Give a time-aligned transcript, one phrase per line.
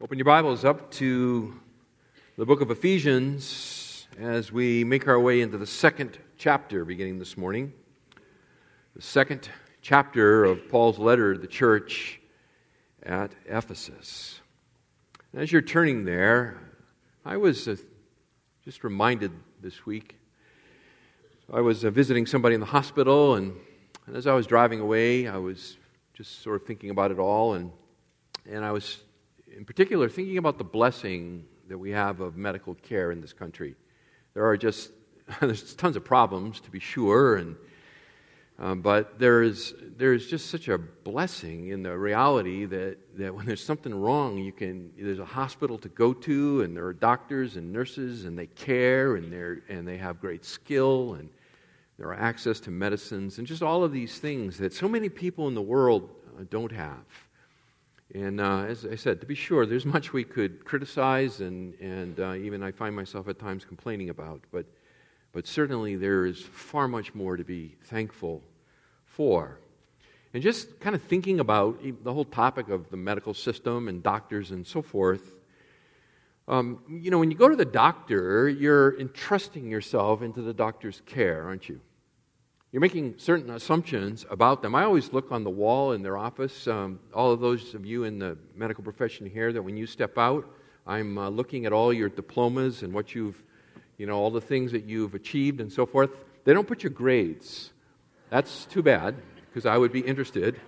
[0.00, 1.58] Open your Bibles up to
[2.36, 7.36] the book of Ephesians as we make our way into the second chapter beginning this
[7.36, 7.72] morning.
[8.94, 9.50] The second
[9.82, 12.20] chapter of Paul's letter to the church
[13.02, 14.40] at Ephesus.
[15.34, 16.60] As you're turning there,
[17.24, 17.74] I was uh,
[18.64, 20.14] just reminded this week.
[21.52, 23.52] I was uh, visiting somebody in the hospital, and,
[24.06, 25.76] and as I was driving away, I was
[26.14, 27.72] just sort of thinking about it all, and,
[28.48, 28.98] and I was
[29.58, 33.74] in particular, thinking about the blessing that we have of medical care in this country.
[34.32, 34.92] There are just
[35.40, 37.56] there's tons of problems, to be sure, and
[38.60, 43.34] um, but there is there is just such a blessing in the reality that, that
[43.34, 46.94] when there's something wrong, you can there's a hospital to go to, and there are
[46.94, 51.28] doctors and nurses, and they care, and they and they have great skill, and
[51.98, 55.48] there are access to medicines, and just all of these things that so many people
[55.48, 57.27] in the world uh, don't have.
[58.14, 62.18] And uh, as I said, to be sure, there's much we could criticize, and, and
[62.18, 64.40] uh, even I find myself at times complaining about.
[64.50, 64.66] But,
[65.32, 68.42] but certainly there is far much more to be thankful
[69.04, 69.58] for.
[70.34, 74.50] And just kind of thinking about the whole topic of the medical system and doctors
[74.50, 75.34] and so forth,
[76.46, 81.02] um, you know, when you go to the doctor, you're entrusting yourself into the doctor's
[81.04, 81.80] care, aren't you?
[82.70, 84.74] You're making certain assumptions about them.
[84.74, 86.68] I always look on the wall in their office.
[86.68, 90.18] Um, all of those of you in the medical profession here, that when you step
[90.18, 90.46] out,
[90.86, 93.42] I'm uh, looking at all your diplomas and what you've,
[93.96, 96.10] you know, all the things that you've achieved and so forth.
[96.44, 97.70] They don't put your grades.
[98.28, 99.14] That's too bad
[99.48, 100.60] because I would be interested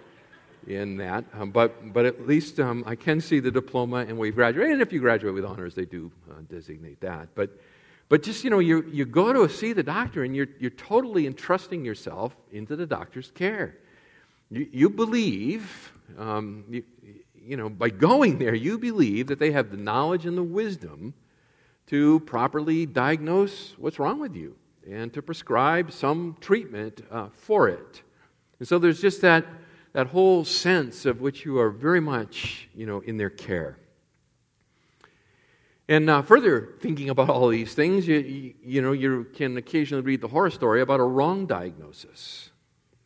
[0.66, 1.26] in that.
[1.34, 4.70] Um, but, but at least um, I can see the diploma and we graduate.
[4.70, 7.28] And if you graduate with honors, they do uh, designate that.
[7.34, 7.60] But
[8.10, 11.28] but just, you know, you, you go to see the doctor and you're, you're totally
[11.28, 13.76] entrusting yourself into the doctor's care.
[14.50, 16.82] You, you believe, um, you,
[17.40, 21.14] you know, by going there, you believe that they have the knowledge and the wisdom
[21.86, 24.56] to properly diagnose what's wrong with you
[24.90, 28.02] and to prescribe some treatment uh, for it.
[28.58, 29.46] And so there's just that,
[29.92, 33.78] that whole sense of which you are very much, you know, in their care.
[35.90, 40.04] And uh, further thinking about all these things, you, you, you, know, you can occasionally
[40.04, 42.52] read the horror story about a wrong diagnosis.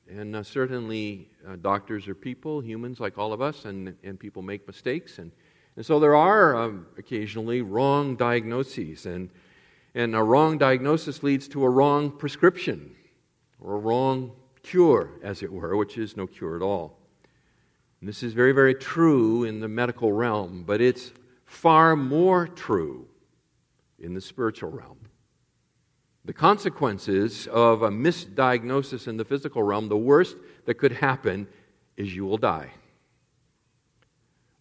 [0.06, 4.42] And uh, certainly, uh, doctors are people, humans like all of us, and, and people
[4.42, 5.18] make mistakes.
[5.18, 5.32] And,
[5.76, 9.06] and so there are um, occasionally wrong diagnoses.
[9.06, 9.30] And,
[9.94, 12.94] and a wrong diagnosis leads to a wrong prescription
[13.60, 14.30] or a wrong
[14.62, 16.98] cure, as it were, which is no cure at all.
[18.00, 21.12] And this is very, very true in the medical realm, but it's
[21.54, 23.06] far more true
[23.98, 24.98] in the spiritual realm.
[26.24, 31.46] The consequences of a misdiagnosis in the physical realm, the worst that could happen
[31.96, 32.70] is you will die.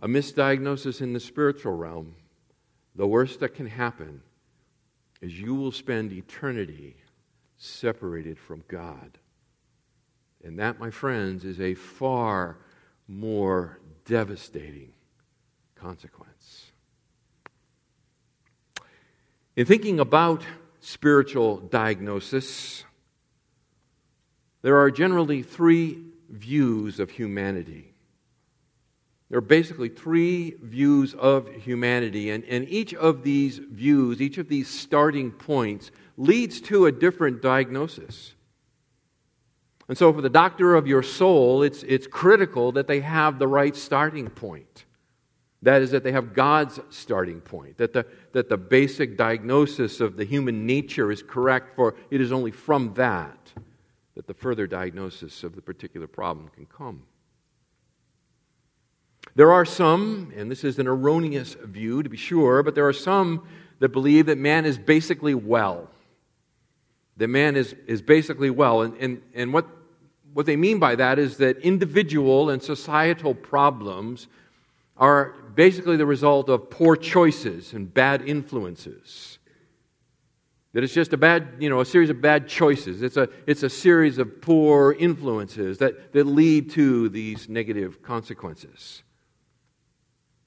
[0.02, 2.16] A misdiagnosis in the spiritual realm,
[2.96, 4.22] the worst that can happen
[5.22, 6.98] is you will spend eternity
[7.58, 9.18] separated from God.
[10.44, 12.58] And that, my friends, is a far
[13.08, 14.92] more devastating
[15.76, 16.33] consequence.
[19.56, 20.44] In thinking about
[20.80, 22.84] spiritual diagnosis,
[24.64, 26.00] there are generally three
[26.30, 27.94] views of humanity.
[29.30, 34.48] There are basically three views of humanity, and, and each of these views, each of
[34.48, 38.34] these starting points, leads to a different diagnosis.
[39.88, 43.48] And so, for the doctor of your soul, it's, it's critical that they have the
[43.48, 44.83] right starting point.
[45.64, 50.18] That is, that they have God's starting point, that the, that the basic diagnosis of
[50.18, 53.54] the human nature is correct, for it is only from that
[54.16, 57.04] that the further diagnosis of the particular problem can come.
[59.36, 62.94] There are some, and this is an erroneous view to be sure, but there are
[62.94, 63.48] some
[63.80, 65.90] that believe that man is basically well.
[67.18, 68.82] That man is, is basically well.
[68.82, 69.66] And, and, and what,
[70.34, 74.28] what they mean by that is that individual and societal problems
[74.98, 79.38] are basically the result of poor choices and bad influences.
[80.74, 83.04] That it's just a bad, you know, a series of bad choices.
[83.04, 89.04] It's a, it's a series of poor influences that, that lead to these negative consequences.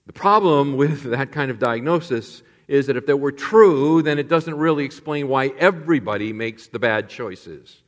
[0.07, 4.29] The problem with that kind of diagnosis is that if that were true, then it
[4.29, 7.83] doesn't really explain why everybody makes the bad choices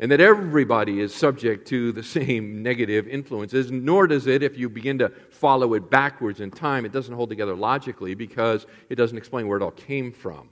[0.00, 4.68] and that everybody is subject to the same negative influences, nor does it, if you
[4.68, 9.18] begin to follow it backwards in time, it doesn't hold together logically because it doesn't
[9.18, 10.50] explain where it all came from.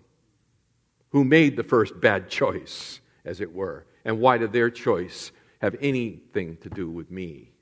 [1.11, 5.77] Who made the first bad choice, as it were, and why did their choice have
[5.81, 7.53] anything to do with me?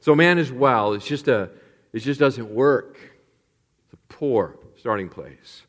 [0.00, 1.50] So, man as well is just a,
[1.92, 2.98] it just doesn't work.
[3.84, 5.62] It's a poor starting place.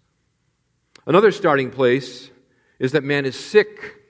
[1.05, 2.29] Another starting place
[2.79, 4.00] is that man is sick.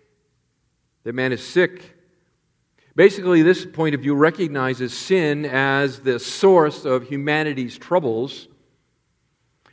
[1.04, 1.98] That man is sick.
[2.96, 8.48] Basically, this point of view recognizes sin as the source of humanity's troubles,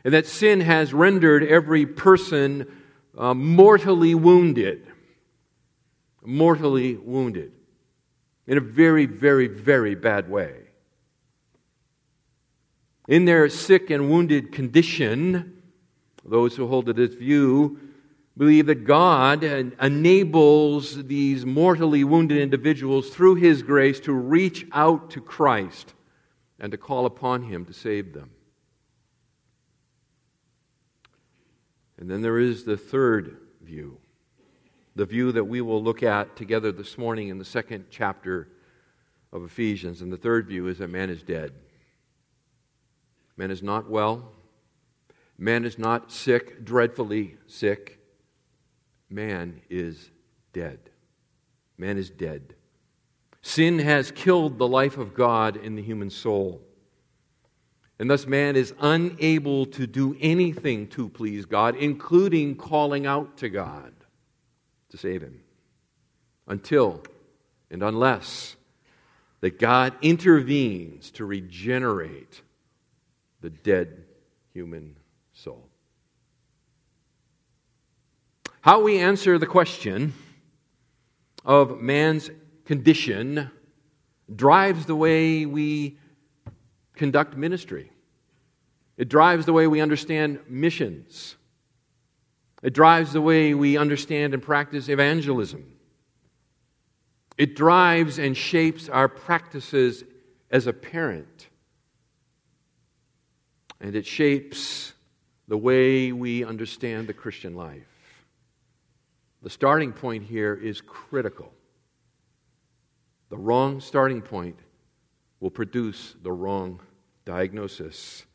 [0.04, 2.66] and that sin has rendered every person
[3.16, 4.86] uh, mortally wounded.
[6.22, 7.52] Mortally wounded.
[8.46, 10.54] In a very, very, very bad way.
[13.08, 15.60] In their sick and wounded condition,
[16.24, 17.78] those who hold to this view
[18.38, 25.20] believe that God enables these mortally wounded individuals through His grace to reach out to
[25.20, 25.92] Christ
[26.60, 28.30] and to call upon Him to save them.
[31.98, 33.98] And then there is the third view,
[34.94, 38.48] the view that we will look at together this morning in the second chapter
[39.32, 40.00] of Ephesians.
[40.00, 41.54] And the third view is that man is dead.
[43.36, 44.30] Man is not well.
[45.36, 47.97] Man is not sick, dreadfully sick
[49.10, 50.10] man is
[50.52, 50.78] dead.
[51.76, 52.54] Man is dead.
[53.42, 56.60] Sin has killed the life of God in the human soul.
[57.98, 63.48] And thus, man is unable to do anything to please God, including calling out to
[63.48, 63.92] God
[64.90, 65.40] to save him,
[66.46, 67.02] until
[67.70, 68.56] and unless
[69.40, 72.42] that God intervenes to regenerate
[73.40, 74.04] the dead
[74.52, 74.96] human
[75.32, 75.68] soul.
[78.68, 80.12] How we answer the question
[81.42, 82.30] of man's
[82.66, 83.50] condition
[84.36, 85.96] drives the way we
[86.94, 87.90] conduct ministry.
[88.98, 91.36] It drives the way we understand missions.
[92.62, 95.64] It drives the way we understand and practice evangelism.
[97.38, 100.04] It drives and shapes our practices
[100.50, 101.48] as a parent.
[103.80, 104.92] And it shapes
[105.46, 107.87] the way we understand the Christian life.
[109.48, 111.50] The starting point here is critical.
[113.30, 114.58] The wrong starting point
[115.40, 116.80] will produce the wrong
[117.24, 118.26] diagnosis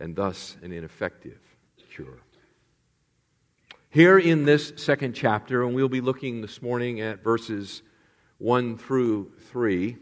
[0.00, 1.38] and thus an ineffective
[1.92, 2.18] cure.
[3.90, 7.82] Here in this second chapter, and we'll be looking this morning at verses
[8.38, 9.96] 1 through 3,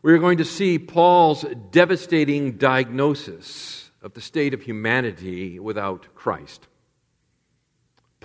[0.00, 6.66] we're going to see Paul's devastating diagnosis of the state of humanity without Christ.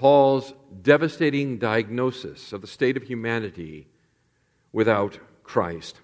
[0.02, 3.88] Paul's devastating diagnosis of the state of humanity
[4.72, 6.00] without Christ.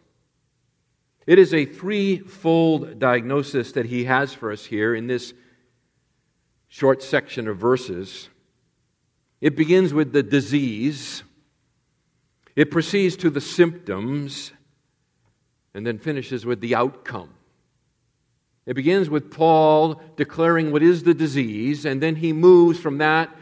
[1.25, 5.33] It is a threefold diagnosis that he has for us here in this
[6.67, 8.29] short section of verses.
[9.41, 11.23] It begins with the disease,
[12.55, 14.51] it proceeds to the symptoms,
[15.73, 17.31] and then finishes with the outcome.
[18.67, 23.35] It begins with Paul declaring what is the disease, and then he moves from that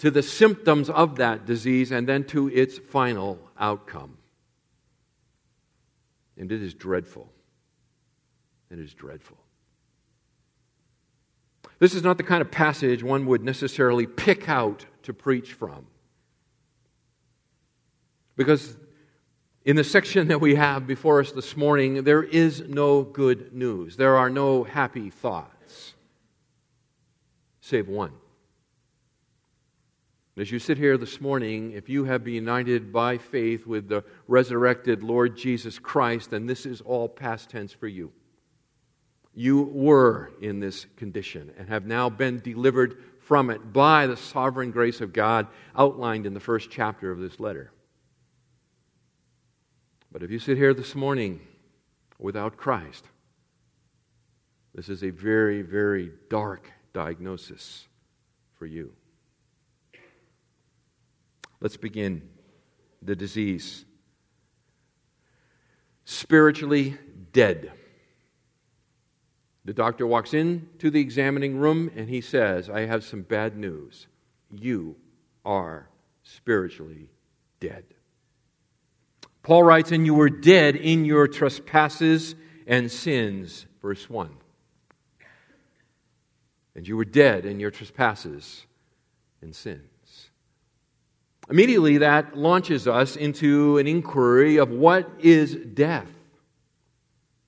[0.00, 4.16] to the symptoms of that disease and then to its final outcome.
[6.38, 7.30] And it is dreadful.
[8.70, 9.36] It is dreadful.
[11.78, 15.86] This is not the kind of passage one would necessarily pick out to preach from.
[18.36, 18.76] Because
[19.66, 23.96] in the section that we have before us this morning, there is no good news.
[23.96, 25.92] There are no happy thoughts,
[27.60, 28.12] save one.
[30.40, 34.02] As you sit here this morning, if you have been united by faith with the
[34.26, 38.10] resurrected Lord Jesus Christ, then this is all past tense for you.
[39.34, 44.70] You were in this condition and have now been delivered from it by the sovereign
[44.70, 47.70] grace of God outlined in the first chapter of this letter.
[50.10, 51.42] But if you sit here this morning
[52.18, 53.04] without Christ,
[54.74, 57.86] this is a very, very dark diagnosis
[58.54, 58.94] for you.
[61.60, 62.22] Let's begin.
[63.02, 63.84] The disease.
[66.04, 66.96] Spiritually
[67.32, 67.72] dead.
[69.64, 74.06] The doctor walks into the examining room and he says, I have some bad news.
[74.50, 74.96] You
[75.44, 75.88] are
[76.22, 77.10] spiritually
[77.60, 77.84] dead.
[79.42, 82.34] Paul writes, And you were dead in your trespasses
[82.66, 84.30] and sins, verse 1.
[86.74, 88.64] And you were dead in your trespasses
[89.42, 89.89] and sins.
[91.50, 96.10] Immediately, that launches us into an inquiry of what is death?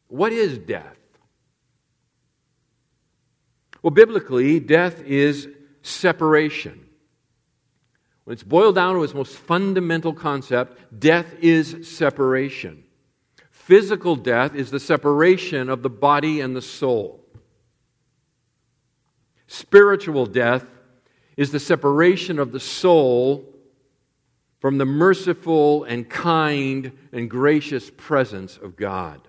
[0.09, 0.97] What is death?
[3.81, 5.49] Well, biblically, death is
[5.83, 6.85] separation.
[8.25, 12.83] When it's boiled down to its most fundamental concept, death is separation.
[13.51, 17.25] Physical death is the separation of the body and the soul.
[19.47, 20.65] Spiritual death
[21.37, 23.52] is the separation of the soul
[24.63, 29.21] from the merciful and kind and gracious presence of God,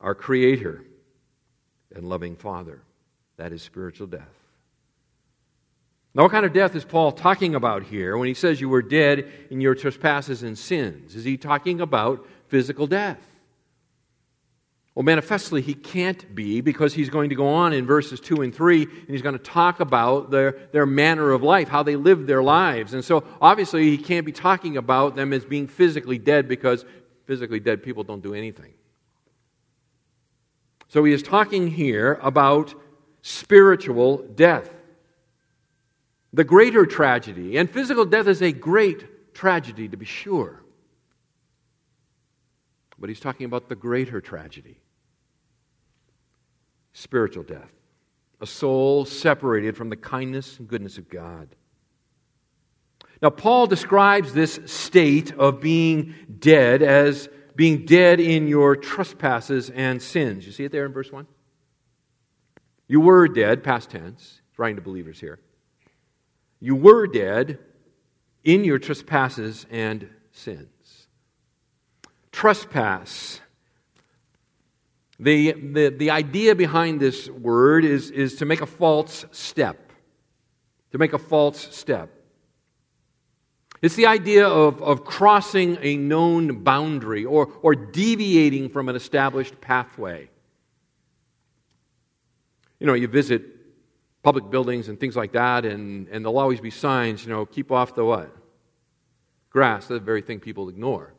[0.00, 0.82] our Creator
[1.94, 2.82] and loving Father.
[3.36, 4.34] That is spiritual death.
[6.16, 8.82] Now, what kind of death is Paul talking about here when he says you were
[8.82, 11.14] dead in your trespasses and sins?
[11.14, 13.24] Is he talking about physical death?
[14.96, 18.52] Well, manifestly, he can't be because he's going to go on in verses 2 and
[18.52, 22.26] 3 and he's going to talk about their, their manner of life, how they lived
[22.26, 22.94] their lives.
[22.94, 26.86] And so, obviously, he can't be talking about them as being physically dead because
[27.26, 28.72] physically dead people don't do anything.
[30.88, 32.74] So, he is talking here about
[33.20, 34.70] spiritual death.
[36.32, 40.62] The greater tragedy, and physical death is a great tragedy to be sure.
[42.98, 44.80] But he's talking about the greater tragedy
[46.96, 47.70] spiritual death,
[48.40, 51.54] a soul separated from the kindness and goodness of God.
[53.20, 60.00] Now, Paul describes this state of being dead as being dead in your trespasses and
[60.00, 60.46] sins.
[60.46, 61.26] You see it there in verse 1?
[62.88, 65.38] You were dead, past tense, He's writing to believers here.
[66.60, 67.58] You were dead
[68.42, 71.08] in your trespasses and sins.
[72.32, 73.40] Trespass
[75.18, 79.92] the, the, the idea behind this word is, is to make a false step.
[80.92, 82.10] To make a false step.
[83.82, 89.60] It's the idea of, of crossing a known boundary or, or deviating from an established
[89.60, 90.28] pathway.
[92.78, 93.42] You know, you visit
[94.22, 97.70] public buildings and things like that, and, and there'll always be signs, you know, keep
[97.70, 98.34] off the what?
[99.50, 101.15] Grass, the very thing people ignore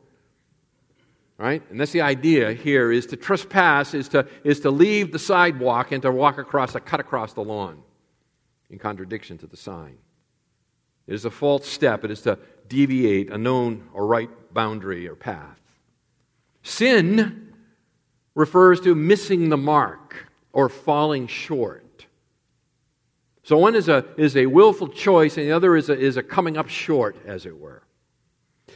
[1.38, 1.62] right?
[1.70, 5.92] And that's the idea here is to trespass is to, is to leave the sidewalk
[5.92, 7.80] and to walk across, to cut across the lawn
[8.68, 9.96] in contradiction to the sign.
[11.06, 12.04] It is a false step.
[12.04, 15.58] It is to deviate a known or right boundary or path.
[16.62, 17.54] Sin
[18.34, 21.84] refers to missing the mark or falling short.
[23.42, 26.22] So one is a, is a willful choice, and the other is a, is a
[26.22, 27.82] coming up short, as it were.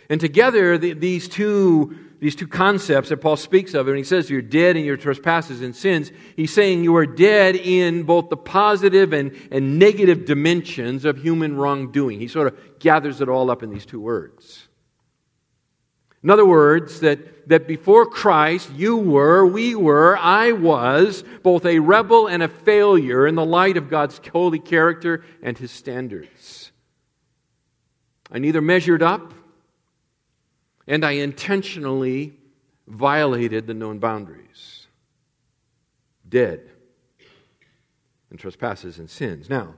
[0.08, 4.30] And together, the, these two these two concepts that Paul speaks of, and he says
[4.30, 8.36] you're dead in your trespasses and sins, he's saying you are dead in both the
[8.36, 12.20] positive and, and negative dimensions of human wrongdoing.
[12.20, 14.68] He sort of gathers it all up in these two words.
[16.22, 21.80] In other words, that, that before Christ, you were, we were, I was both a
[21.80, 26.70] rebel and a failure in the light of God's holy character and his standards.
[28.30, 29.34] I neither measured up
[30.92, 32.34] and I intentionally
[32.86, 34.88] violated the known boundaries.
[36.28, 36.60] Dead
[38.30, 39.48] in trespasses and sins.
[39.48, 39.72] Now,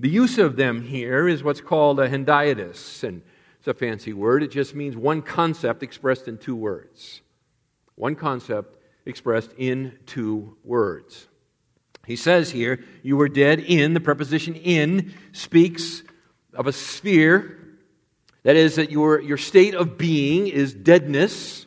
[0.00, 3.22] the use of them here is what's called a hendiadys, and
[3.60, 4.42] it's a fancy word.
[4.42, 7.20] It just means one concept expressed in two words.
[7.94, 8.76] One concept
[9.06, 11.28] expressed in two words.
[12.08, 16.02] He says here, you were dead in, the preposition in speaks
[16.54, 17.60] of a sphere
[18.44, 21.66] that is, that your, your state of being is deadness.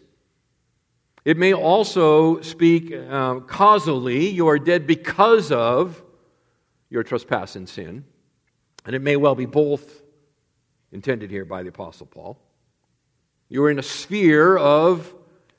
[1.26, 6.02] It may also speak uh, causally, you are dead because of
[6.90, 8.06] your trespass and sin.
[8.86, 10.02] And it may well be both
[10.92, 12.40] intended here by the Apostle Paul.
[13.50, 15.14] You are in a sphere of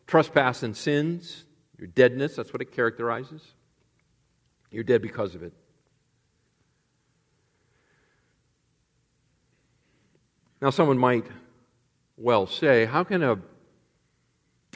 [0.06, 1.44] trespass and sins,
[1.78, 3.42] your deadness, that's what it characterizes.
[4.70, 5.52] You're dead because of it.
[10.60, 11.26] Now, someone might
[12.16, 13.38] well say, how can a,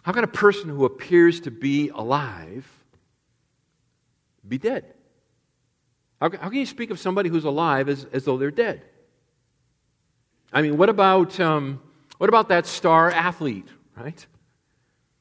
[0.03, 2.67] how can a person who appears to be alive
[4.47, 4.85] be dead?
[6.21, 8.83] How, how can you speak of somebody who's alive as, as though they're dead?
[10.53, 11.81] I mean, what about, um,
[12.19, 14.27] what about that star athlete, right?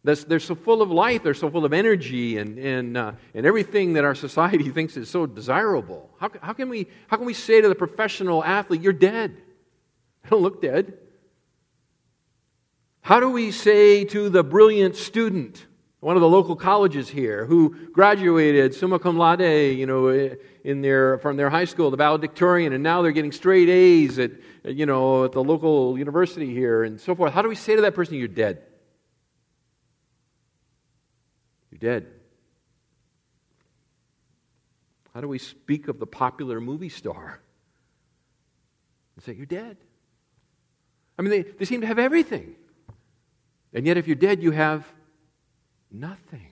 [0.04, 3.46] That's, they're so full of life, they're so full of energy and, and, uh, and
[3.46, 6.10] everything that our society thinks is so desirable.
[6.20, 9.38] How, how, can we, how can we say to the professional athlete, you're dead?
[10.24, 10.98] They don't look dead.
[13.02, 15.66] How do we say to the brilliant student,
[16.00, 21.18] one of the local colleges here, who graduated summa cum laude, you know, in their,
[21.18, 24.32] from their high school, the valedictorian, and now they're getting straight A's at,
[24.64, 27.34] you know, at the local university here and so forth.
[27.34, 28.62] How do we say to that person, you're dead?
[31.72, 32.08] You're dead.
[35.14, 37.42] How do we speak of the popular movie star?
[39.16, 39.78] And say, you're dead.
[41.22, 42.56] I mean, they, they seem to have everything.
[43.76, 44.92] And yet, if you're dead, you have
[45.92, 46.48] nothing.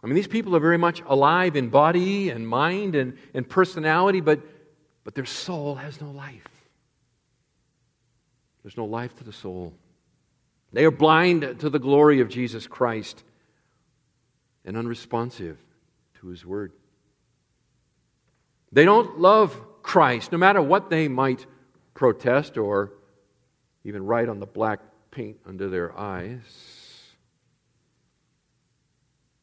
[0.00, 4.20] I mean, these people are very much alive in body and mind and, and personality,
[4.20, 4.38] but,
[5.02, 6.46] but their soul has no life.
[8.62, 9.74] There's no life to the soul.
[10.72, 13.24] They are blind to the glory of Jesus Christ
[14.64, 15.58] and unresponsive
[16.20, 16.70] to his word.
[18.70, 21.46] They don't love Christ, no matter what they might
[21.94, 22.92] protest or
[23.84, 24.80] even write on the black
[25.10, 26.42] paint under their eyes.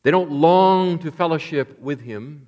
[0.04, 2.48] They don't long to fellowship with him.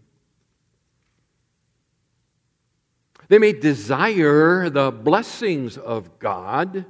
[3.30, 6.86] They may desire the blessings of God.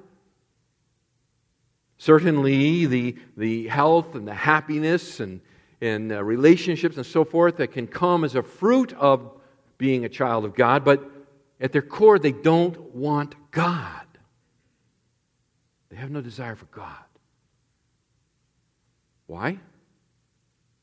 [1.97, 5.41] Certainly, the, the health and the happiness and,
[5.81, 9.36] and uh, relationships and so forth that can come as a fruit of
[9.77, 11.03] being a child of God, but
[11.59, 14.05] at their core, they don't want God.
[15.89, 16.95] They have no desire for God.
[19.25, 19.59] Why?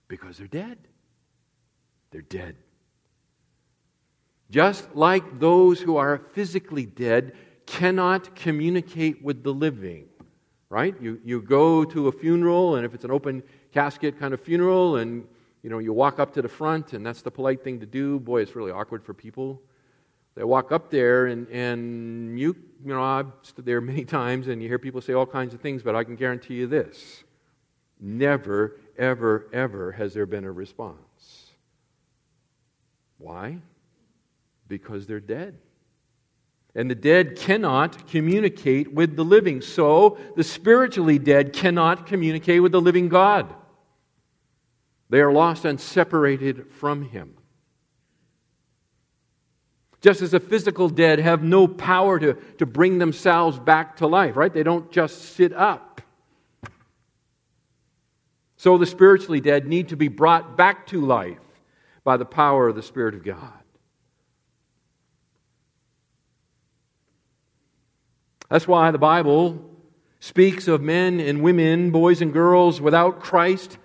[0.08, 0.78] Because they're dead.
[2.10, 2.56] They're dead.
[4.50, 7.34] Just like those who are physically dead
[7.66, 10.06] cannot communicate with the living,
[10.68, 10.94] right?
[11.00, 14.96] You, you go to a funeral, and if it's an open casket kind of funeral,
[14.96, 15.26] and
[15.64, 18.20] you know, you walk up to the front, and that's the polite thing to do.
[18.20, 19.60] Boy, it's really awkward for people.
[20.36, 22.54] They walk up there, and, and you,
[22.84, 25.60] you know, I've stood there many times, and you hear people say all kinds of
[25.60, 27.24] things, but I can guarantee you this
[27.98, 31.50] never, ever, ever has there been a response.
[33.18, 33.58] Why?
[34.68, 35.58] because they're dead.
[36.74, 39.60] And the dead cannot communicate with the living.
[39.60, 43.54] So the spiritually dead cannot communicate with the living God.
[45.10, 47.34] They are lost and separated from Him.
[50.00, 54.36] Just as the physical dead have no power to, to bring themselves back to life,
[54.36, 54.52] right?
[54.52, 56.02] They don't just sit up.
[58.56, 61.38] So the spiritually dead need to be brought back to life
[62.02, 63.52] by the power of the Spirit of God.
[68.50, 69.70] That's why the Bible
[70.20, 73.78] speaks of men and women, boys and girls without Christ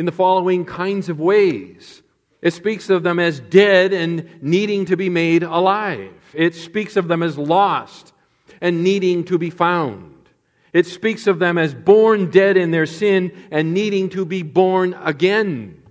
[0.00, 2.02] in the following kinds of ways.
[2.40, 6.14] It speaks of them as dead and needing to be made alive.
[6.32, 8.14] It speaks of them as lost
[8.62, 10.30] and needing to be found.
[10.72, 14.94] It speaks of them as born dead in their sin and needing to be born
[14.94, 15.82] again.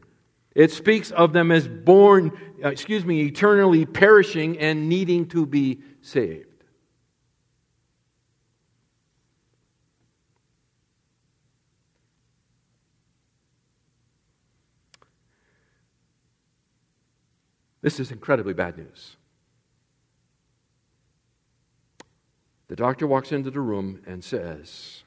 [0.56, 2.32] It speaks of them as born,
[2.66, 6.49] uh, excuse me, eternally perishing and needing to be saved.
[17.90, 19.18] This is incredibly bad news.
[22.68, 25.02] The doctor walks into the room and says,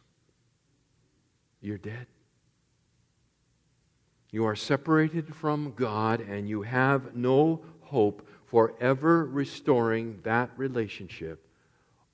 [1.61, 2.09] You're dead.
[4.33, 11.47] You are separated from God, and you have no hope for ever restoring that relationship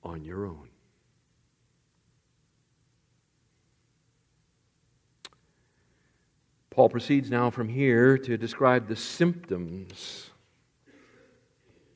[0.04, 0.68] on your own.
[6.68, 10.27] Paul proceeds now from here to describe the symptoms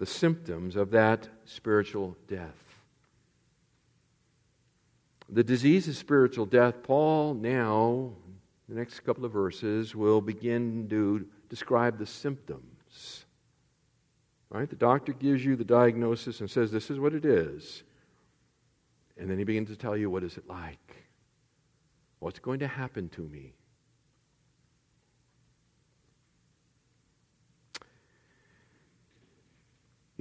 [0.03, 2.81] the symptoms of that spiritual death.
[5.29, 8.11] The disease of spiritual death, Paul now,
[8.69, 13.27] the next couple of verses, will begin to describe the symptoms.
[14.51, 14.69] Right?
[14.69, 17.85] The doctor gives you the diagnosis and says, This is what it is.
[19.17, 20.97] And then he begins to tell you, What is it like?
[22.19, 23.53] What's going to happen to me?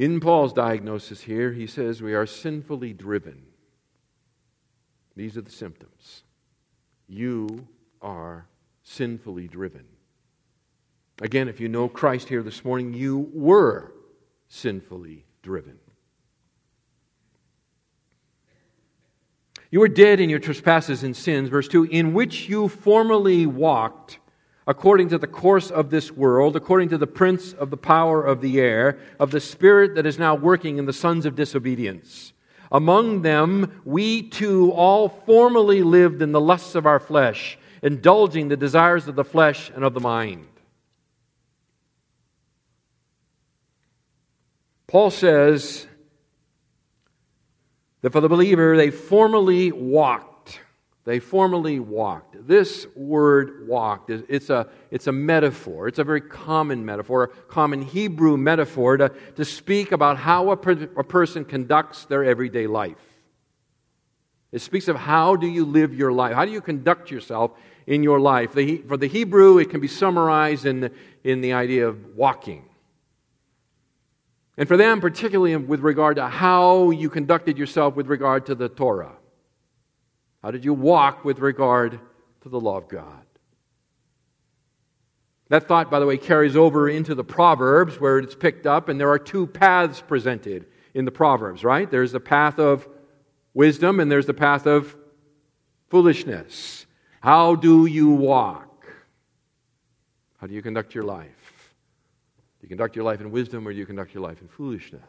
[0.01, 3.43] In Paul's diagnosis here, he says we are sinfully driven.
[5.15, 6.23] These are the symptoms.
[7.07, 7.67] You
[8.01, 8.47] are
[8.81, 9.85] sinfully driven.
[11.21, 13.93] Again, if you know Christ here this morning, you were
[14.47, 15.77] sinfully driven.
[19.69, 24.17] You were dead in your trespasses and sins, verse 2, in which you formerly walked
[24.67, 28.41] according to the course of this world, according to the prince of the power of
[28.41, 32.33] the air, of the spirit that is now working in the sons of disobedience.
[32.71, 38.57] Among them, we too all formerly lived in the lusts of our flesh, indulging the
[38.57, 40.47] desires of the flesh and of the mind.
[44.87, 45.87] Paul says
[48.01, 50.30] that for the believer, they formerly walked
[51.03, 52.47] they formerly walked.
[52.47, 55.87] This word walked, it's a, it's a metaphor.
[55.87, 60.57] It's a very common metaphor, a common Hebrew metaphor to, to speak about how a,
[60.57, 62.97] per, a person conducts their everyday life.
[64.51, 66.35] It speaks of how do you live your life?
[66.35, 67.51] How do you conduct yourself
[67.87, 68.53] in your life?
[68.53, 70.91] The, for the Hebrew, it can be summarized in the,
[71.23, 72.65] in the idea of walking.
[74.57, 78.69] And for them, particularly with regard to how you conducted yourself with regard to the
[78.69, 79.13] Torah.
[80.41, 81.99] How did you walk with regard
[82.41, 83.25] to the law of God?
[85.49, 88.99] That thought, by the way, carries over into the Proverbs where it's picked up, and
[88.99, 91.89] there are two paths presented in the Proverbs, right?
[91.89, 92.87] There's the path of
[93.53, 94.95] wisdom and there's the path of
[95.89, 96.85] foolishness.
[97.19, 98.85] How do you walk?
[100.37, 101.73] How do you conduct your life?
[102.59, 105.03] Do you conduct your life in wisdom or do you conduct your life in foolishness?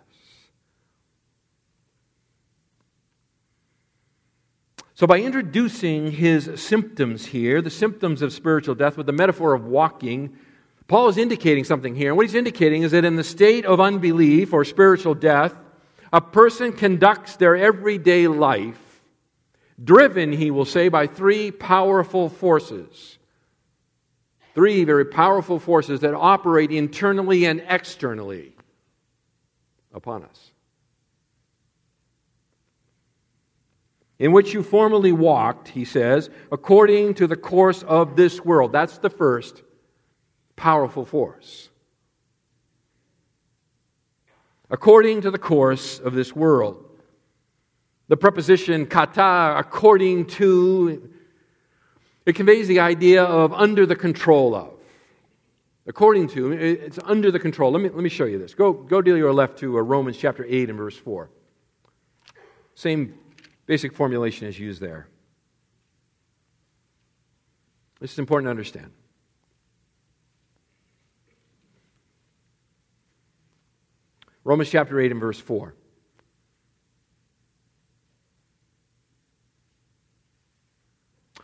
[5.02, 9.64] So, by introducing his symptoms here, the symptoms of spiritual death with the metaphor of
[9.64, 10.36] walking,
[10.86, 12.10] Paul is indicating something here.
[12.10, 15.56] And what he's indicating is that in the state of unbelief or spiritual death,
[16.12, 19.02] a person conducts their everyday life
[19.82, 23.18] driven, he will say, by three powerful forces.
[24.54, 28.54] Three very powerful forces that operate internally and externally
[29.92, 30.51] upon us.
[34.22, 38.72] In which you formerly walked, he says, according to the course of this world.
[38.72, 39.62] That's the first
[40.56, 41.68] powerful force
[44.72, 46.82] according to the course of this world.
[48.08, 51.10] The preposition kata, according to,
[52.26, 54.72] it conveys the idea of under the control of.
[55.86, 57.70] According to, it's under the control.
[57.72, 58.54] Let me, let me show you this.
[58.54, 61.28] Go, go to your left to uh, Romans chapter 8 and verse 4.
[62.74, 63.18] Same
[63.72, 65.08] basic formulation is used there.
[68.00, 68.90] This is important to understand.
[74.44, 75.74] Romans chapter 8 and verse 4.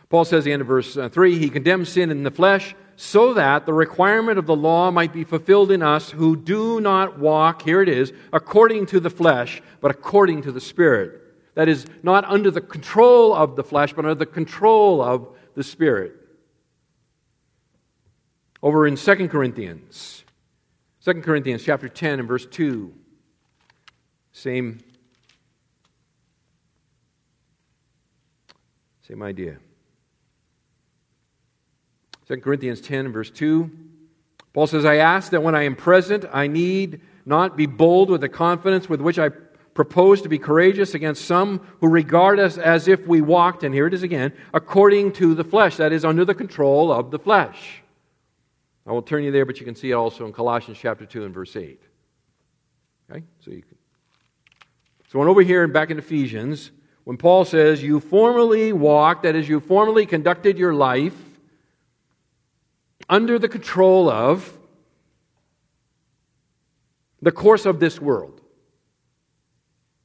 [0.09, 2.75] Paul says at the end of verse uh, 3 He condemns sin in the flesh
[2.95, 7.17] so that the requirement of the law might be fulfilled in us who do not
[7.17, 11.18] walk, here it is, according to the flesh, but according to the Spirit.
[11.59, 15.63] That is, not under the control of the flesh, but under the control of the
[15.65, 16.13] Spirit.
[18.63, 20.23] Over in 2 Corinthians
[21.03, 22.93] 2 Corinthians chapter 10 and verse 2.
[24.31, 24.79] Same,
[29.05, 29.57] same idea.
[32.29, 33.69] 2 Corinthians 10 and verse 2.
[34.53, 38.21] Paul says, I ask that when I am present, I need not be bold with
[38.21, 39.31] the confidence with which I
[39.79, 43.87] propose to be courageous against some who regard us as if we walked, and here
[43.87, 47.81] it is again, according to the flesh, that is, under the control of the flesh.
[48.85, 51.23] I won't turn you there, but you can see it also in Colossians chapter 2
[51.23, 51.81] and verse 8.
[53.09, 53.23] Okay?
[53.39, 53.77] So you can.
[55.07, 56.71] So when over here and back in Ephesians,
[57.05, 61.15] when Paul says, You formerly walked, that is, you formerly conducted your life
[63.07, 64.57] under the control of
[67.21, 68.41] the course of this world.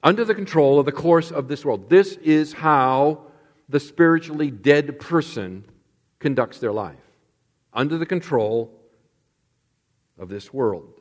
[0.04, 1.88] Under the control of the course of this world.
[1.88, 3.22] This is how
[3.70, 5.64] the spiritually dead person
[6.18, 6.98] conducts their life
[7.72, 8.70] under the control
[10.18, 11.00] of this world.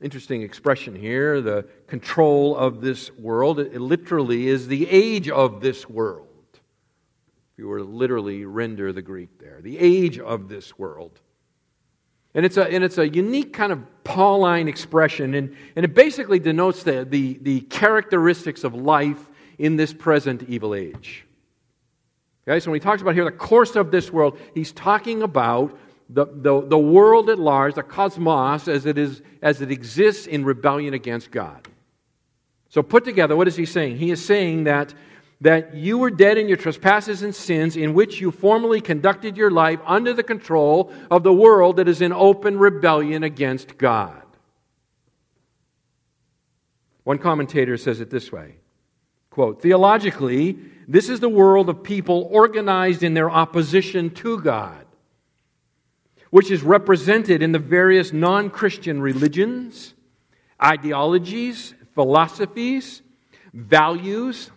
[0.00, 3.60] Interesting expression here the control of this world.
[3.60, 6.28] It literally is the age of this world.
[6.52, 11.20] If you were to literally render the Greek there, the age of this world.
[12.34, 16.38] And it's a, and it's a unique kind of Pauline expression, and, and it basically
[16.38, 21.26] denotes the, the, the characteristics of life in this present evil age.
[22.48, 25.78] Okay, so when he talks about here the course of this world, he's talking about
[26.08, 30.44] the, the, the world at large, the cosmos, as it, is, as it exists in
[30.44, 31.68] rebellion against God.
[32.68, 33.98] So, put together, what is he saying?
[33.98, 34.94] He is saying that,
[35.42, 39.50] that you were dead in your trespasses and sins, in which you formerly conducted your
[39.50, 44.22] life under the control of the world that is in open rebellion against God.
[47.02, 48.54] One commentator says it this way
[49.30, 54.86] quote, Theologically, this is the world of people organized in their opposition to God,
[56.30, 59.94] which is represented in the various non Christian religions,
[60.62, 63.02] ideologies, philosophies,
[63.52, 64.52] values,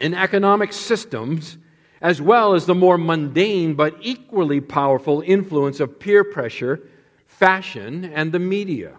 [0.00, 1.58] and economic systems,
[2.00, 6.88] as well as the more mundane but equally powerful influence of peer pressure,
[7.26, 8.96] fashion, and the media.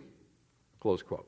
[0.79, 1.27] Close quote.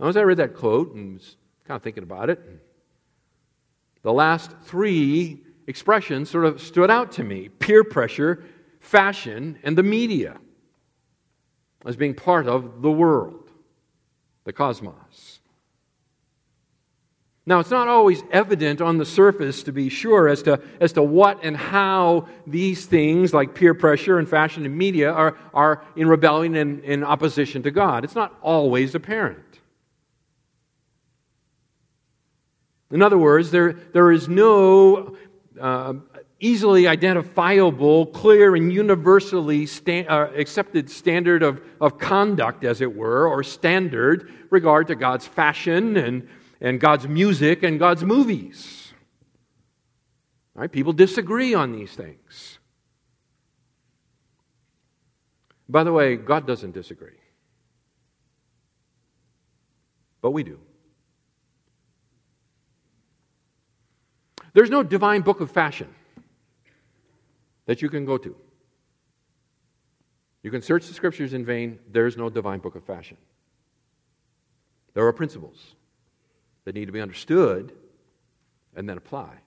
[0.00, 2.40] As I read that quote and was kind of thinking about it.
[4.02, 8.44] The last three expressions sort of stood out to me peer pressure,
[8.80, 10.38] fashion, and the media
[11.84, 13.50] as being part of the world,
[14.44, 15.37] the cosmos.
[17.48, 21.02] Now, it's not always evident on the surface, to be sure, as to, as to
[21.02, 26.08] what and how these things, like peer pressure and fashion and media, are, are in
[26.08, 28.04] rebellion and in opposition to God.
[28.04, 29.60] It's not always apparent.
[32.90, 35.16] In other words, there, there is no
[35.58, 35.94] uh,
[36.40, 43.26] easily identifiable, clear, and universally sta- uh, accepted standard of, of conduct, as it were,
[43.26, 46.28] or standard regard to God's fashion and
[46.60, 48.92] and God's music and God's movies.
[50.54, 50.70] Right?
[50.70, 52.58] People disagree on these things.
[55.68, 57.18] By the way, God doesn't disagree.
[60.20, 60.58] But we do.
[64.52, 65.94] There's no divine book of fashion
[67.66, 68.34] that you can go to.
[70.42, 73.16] You can search the scriptures in vain, there's no divine book of fashion.
[74.94, 75.74] There are principles
[76.68, 77.72] that need to be understood
[78.76, 79.40] and then applied.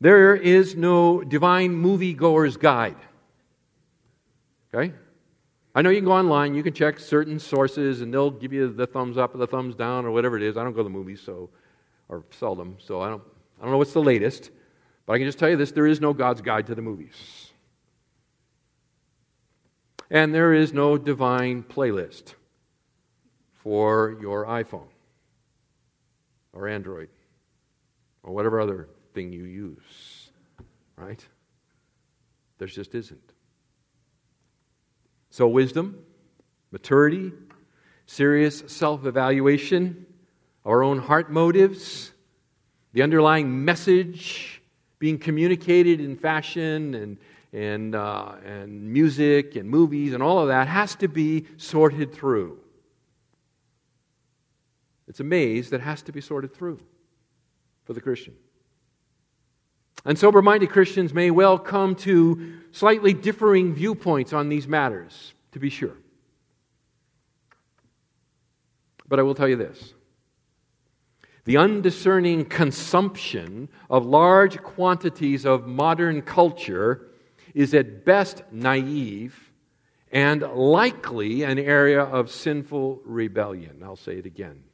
[0.00, 2.94] There is no divine moviegoer's guide.
[4.72, 4.94] Okay?
[5.74, 8.72] I know you can go online, you can check certain sources, and they'll give you
[8.72, 10.56] the thumbs up or the thumbs down or whatever it is.
[10.56, 11.50] I don't go to the movies, so
[12.08, 13.24] or seldom, so I don't
[13.58, 14.52] I don't know what's the latest.
[15.04, 17.50] But I can just tell you this there is no God's guide to the movies.
[20.12, 22.34] And there is no divine playlist
[23.66, 24.86] for your iPhone
[26.52, 27.08] or Android
[28.22, 30.30] or whatever other thing you use,
[30.94, 31.26] right?
[32.58, 33.32] There just isn't.
[35.30, 35.98] So, wisdom,
[36.70, 37.32] maturity,
[38.06, 40.06] serious self evaluation,
[40.64, 42.12] our own heart motives,
[42.92, 44.62] the underlying message
[45.00, 47.18] being communicated in fashion and,
[47.52, 52.60] and, uh, and music and movies and all of that has to be sorted through.
[55.08, 56.80] It's a maze that has to be sorted through
[57.84, 58.34] for the Christian.
[60.04, 65.58] And sober minded Christians may well come to slightly differing viewpoints on these matters, to
[65.58, 65.96] be sure.
[69.08, 69.94] But I will tell you this
[71.44, 77.06] the undiscerning consumption of large quantities of modern culture
[77.54, 79.52] is at best naive
[80.10, 83.80] and likely an area of sinful rebellion.
[83.82, 84.65] I'll say it again.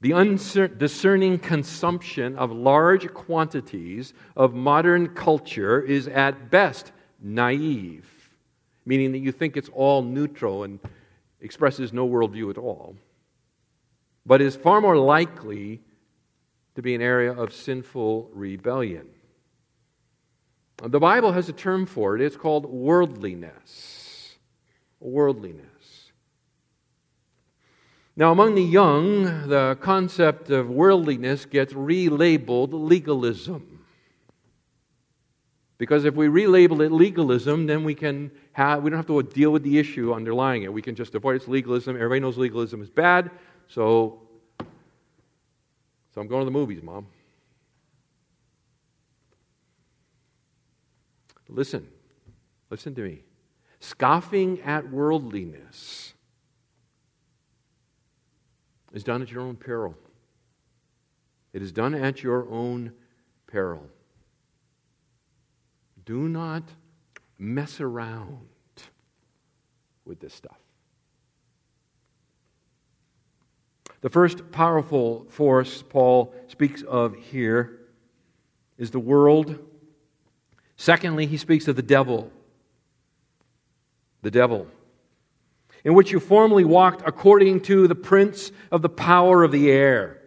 [0.00, 8.06] The undiscerning consumption of large quantities of modern culture is at best naive,
[8.84, 10.78] meaning that you think it's all neutral and
[11.40, 12.96] expresses no worldview at all,
[14.26, 15.80] but is far more likely
[16.74, 19.08] to be an area of sinful rebellion.
[20.82, 24.36] The Bible has a term for it, it's called worldliness.
[25.00, 25.75] Worldliness.
[28.18, 33.84] Now, among the young, the concept of worldliness gets relabeled legalism.
[35.76, 39.50] Because if we relabel it legalism, then we can have, we don't have to deal
[39.50, 40.72] with the issue underlying it.
[40.72, 41.94] We can just avoid its legalism.
[41.94, 43.30] Everybody knows legalism is bad,
[43.68, 44.22] so,
[44.58, 47.08] so I'm going to the movies, Mom.
[51.50, 51.86] Listen,
[52.70, 53.20] listen to me.
[53.80, 56.14] Scoffing at worldliness
[58.96, 59.94] is done at your own peril.
[61.52, 62.92] It is done at your own
[63.46, 63.86] peril.
[66.06, 66.62] Do not
[67.38, 68.48] mess around
[70.06, 70.56] with this stuff.
[74.00, 77.80] The first powerful force Paul speaks of here
[78.78, 79.58] is the world.
[80.78, 82.32] Secondly, he speaks of the devil.
[84.22, 84.66] The devil
[85.86, 90.20] in which you formerly walked according to the prince of the power of the air,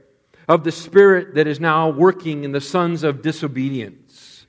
[0.47, 4.47] of the spirit that is now working in the sons of disobedience.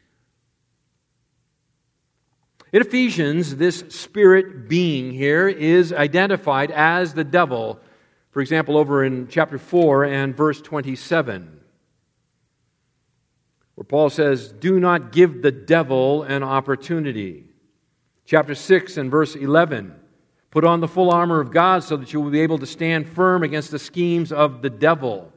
[2.72, 7.80] In Ephesians, this spirit being here is identified as the devil.
[8.30, 11.60] For example, over in chapter 4 and verse 27,
[13.74, 17.46] where Paul says, Do not give the devil an opportunity.
[18.26, 19.99] Chapter 6 and verse 11,
[20.50, 23.08] Put on the full armor of God so that you will be able to stand
[23.08, 25.32] firm against the schemes of the devil.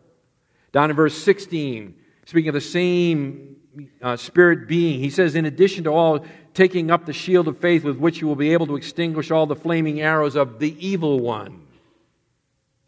[0.72, 1.94] Down in verse 16,
[2.26, 3.58] speaking of the same
[4.02, 7.84] uh, spirit being, he says, In addition to all taking up the shield of faith
[7.84, 11.20] with which you will be able to extinguish all the flaming arrows of the evil
[11.20, 11.62] one.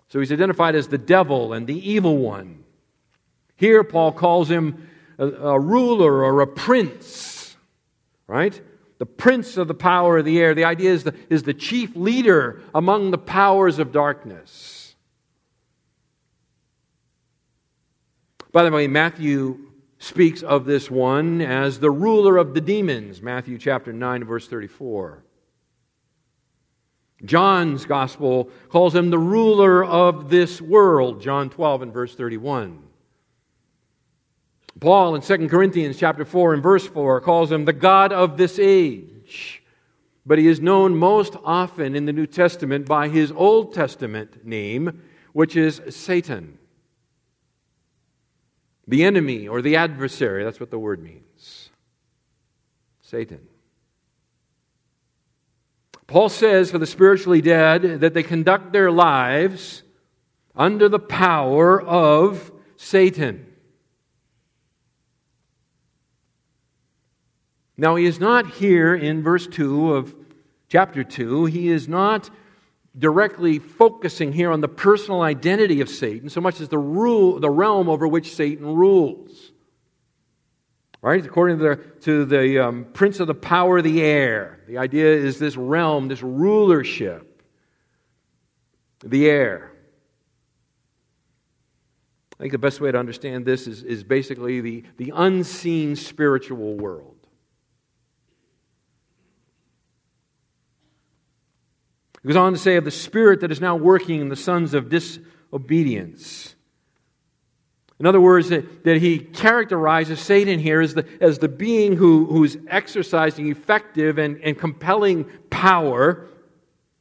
[0.09, 2.63] So he's identified as the devil and the evil one.
[3.55, 7.55] Here, Paul calls him a, a ruler or a prince,
[8.27, 8.59] right?
[8.97, 10.53] the prince of the power of the air.
[10.53, 14.95] The idea is the, is the chief leader among the powers of darkness.
[18.51, 19.59] By the way, Matthew
[19.99, 25.23] speaks of this one as the ruler of the demons, Matthew chapter 9, verse 34.
[27.23, 32.84] John's gospel calls him the ruler of this world, John 12 and verse 31.
[34.79, 38.59] Paul in 2 Corinthians chapter 4 and verse 4 calls him the God of this
[38.59, 39.63] age.
[40.25, 45.01] But he is known most often in the New Testament by his Old Testament name,
[45.33, 46.57] which is Satan.
[48.87, 51.69] The enemy or the adversary, that's what the word means.
[53.01, 53.47] Satan.
[56.07, 59.83] Paul says for the spiritually dead that they conduct their lives
[60.55, 63.54] under the power of Satan.
[67.77, 70.15] Now, he is not here in verse 2 of
[70.69, 71.45] chapter 2.
[71.45, 72.29] He is not
[72.97, 77.49] directly focusing here on the personal identity of Satan so much as the, rule, the
[77.49, 79.51] realm over which Satan rules.
[81.01, 81.23] Right?
[81.23, 85.05] According to the, to the um, prince of the power of the air, the idea
[85.05, 87.43] is this realm, this rulership,
[89.03, 89.71] the air.
[92.39, 96.75] I think the best way to understand this is, is basically the, the unseen spiritual
[96.75, 97.14] world.
[102.25, 104.73] He goes on to say of the spirit that is now working in the sons
[104.73, 106.55] of disobedience.
[107.99, 112.25] In other words, that, that he characterizes Satan here as the, as the being who,
[112.25, 116.27] who's exercising effective and, and compelling power.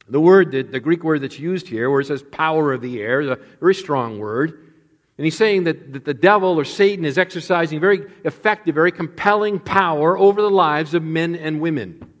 [0.07, 3.01] The word, that, the Greek word that's used here, where it says power of the
[3.01, 4.51] air, is a very strong word.
[5.17, 9.57] And he's saying that, that the devil or Satan is exercising very effective, very compelling
[9.57, 12.11] power over the lives of men and women.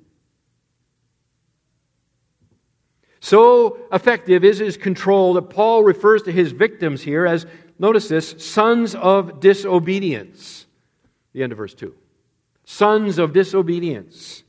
[3.25, 7.47] So effective is his control that Paul refers to his victims here as,
[7.79, 10.67] notice this, sons of disobedience.
[11.33, 11.91] The end of verse 2.
[12.65, 14.43] Sons of disobedience.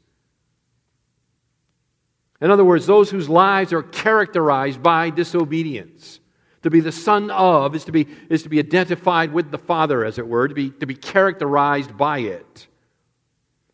[2.43, 6.21] In other words, those whose lives are characterized by disobedience.
[6.61, 10.05] To be the son of is to be, is to be identified with the Father,
[10.05, 12.67] as it were, to be, to be characterized by it.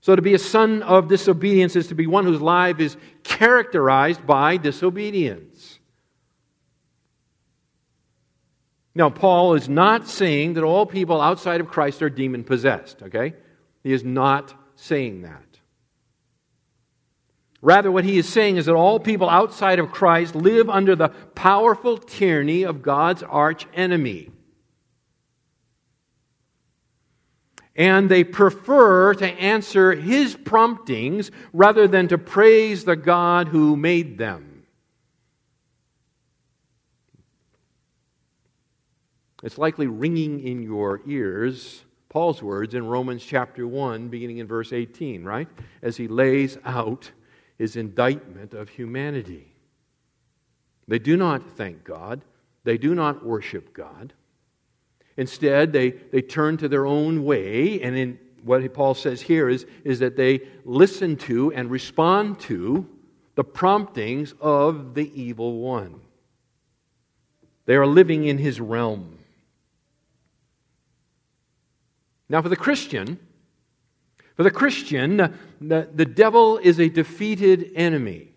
[0.03, 4.27] So, to be a son of disobedience is to be one whose life is characterized
[4.27, 5.79] by disobedience.
[8.97, 13.35] Now, Paul is not saying that all people outside of Christ are demon possessed, okay?
[13.85, 15.45] He is not saying that.
[17.61, 21.11] Rather, what he is saying is that all people outside of Christ live under the
[21.11, 24.32] powerful tyranny of God's arch enemy.
[27.75, 34.19] And they prefer to answer his promptings rather than to praise the God who made
[34.19, 34.65] them.
[39.43, 41.83] It's likely ringing in your ears
[42.13, 45.49] Paul's words in Romans chapter 1, beginning in verse 18, right?
[45.81, 47.11] As he lays out
[47.57, 49.55] his indictment of humanity.
[50.87, 52.23] They do not thank God,
[52.65, 54.13] they do not worship God.
[55.17, 59.67] Instead, they, they turn to their own way, and in what Paul says here is,
[59.85, 62.89] is that they listen to and respond to
[63.35, 66.01] the promptings of the evil one.
[67.67, 69.19] They are living in his realm.
[72.29, 73.19] Now, for the Christian,
[74.37, 75.17] for the Christian,
[75.61, 78.33] the, the devil is a defeated enemy.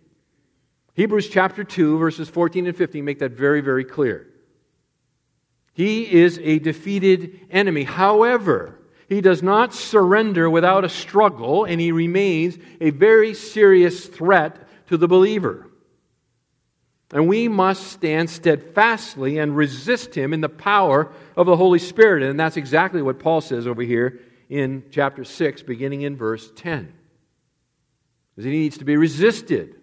[0.94, 4.28] Hebrews chapter 2, verses 14 and 15 make that very, very clear.
[5.76, 7.84] He is a defeated enemy.
[7.84, 14.58] However, he does not surrender without a struggle, and he remains a very serious threat
[14.88, 15.68] to the believer.
[17.12, 22.24] And we must stand steadfastly and resist him in the power of the Holy Spirit.
[22.24, 26.94] And that's exactly what Paul says over here in chapter 6, beginning in verse 10.
[28.32, 29.76] Because he needs to be resisted.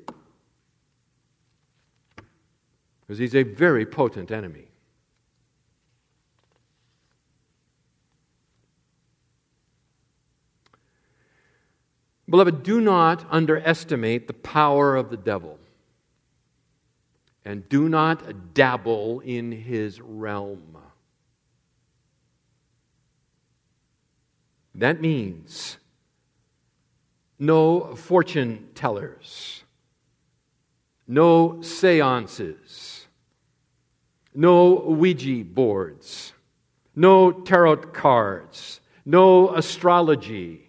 [3.00, 4.71] Because he's a very potent enemy.
[12.32, 15.58] Beloved, do not underestimate the power of the devil.
[17.44, 20.78] And do not dabble in his realm.
[24.74, 25.76] That means
[27.38, 29.64] no fortune tellers,
[31.06, 33.08] no seances,
[34.34, 36.32] no Ouija boards,
[36.96, 40.61] no tarot cards, no astrology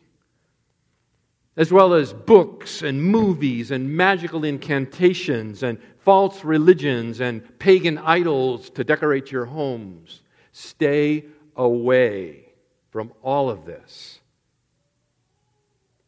[1.55, 8.69] as well as books and movies and magical incantations and false religions and pagan idols
[8.71, 10.21] to decorate your homes.
[10.51, 11.25] Stay
[11.55, 12.45] away
[12.89, 14.19] from all of this.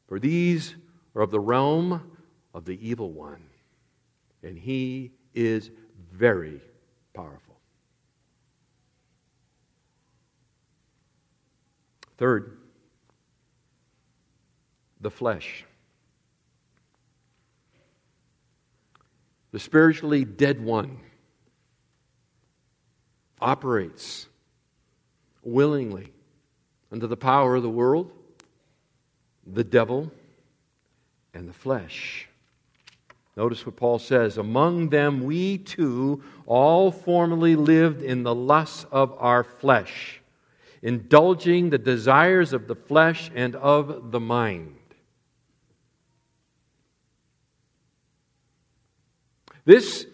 [0.08, 0.76] For these
[1.16, 2.12] are of the realm
[2.54, 3.44] of the evil one,
[4.44, 5.72] and he is
[6.12, 6.62] very
[7.14, 7.56] powerful.
[12.18, 12.55] Third,
[15.02, 15.66] the flesh.
[19.52, 21.00] The spiritually dead one
[23.40, 24.28] operates
[25.44, 26.12] willingly
[26.92, 28.12] under the power of the world,
[29.46, 30.12] the devil,
[31.34, 32.28] and the flesh.
[33.38, 39.14] Notice what Paul says Among them, we too all formerly lived in the lusts of
[39.20, 40.22] our flesh,
[40.82, 44.76] indulging the desires of the flesh and of the mind.
[49.66, 50.08] This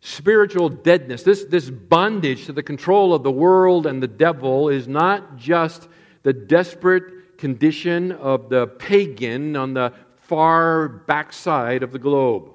[0.00, 4.88] spiritual deadness, this, this bondage to the control of the world and the devil, is
[4.88, 5.88] not just
[6.22, 12.50] the desperate condition of the pagan on the far backside of the globe,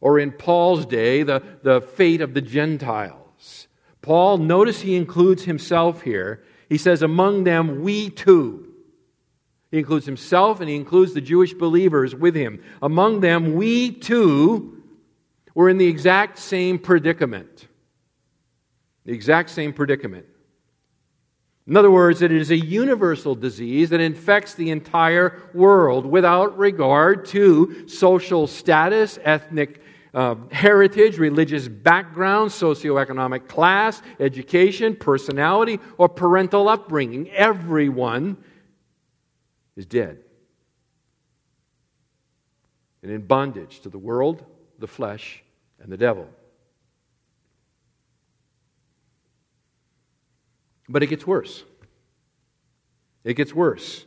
[0.00, 3.68] or in Paul's day, the, the fate of the Gentiles.
[4.00, 6.42] Paul, notice he includes himself here.
[6.68, 8.68] He says, Among them, we too.
[9.70, 12.62] He includes himself and he includes the Jewish believers with him.
[12.82, 14.71] Among them, we too
[15.54, 17.68] we're in the exact same predicament.
[19.04, 20.26] The exact same predicament.
[21.66, 27.24] In other words, it is a universal disease that infects the entire world without regard
[27.26, 29.80] to social status, ethnic
[30.14, 37.30] uh, heritage, religious background, socioeconomic class, education, personality, or parental upbringing.
[37.30, 38.36] Everyone
[39.76, 40.18] is dead
[43.02, 44.44] and in bondage to the world,
[44.78, 45.41] the flesh,
[45.82, 46.28] and the devil.
[50.88, 51.64] But it gets worse.
[53.24, 54.04] It gets worse.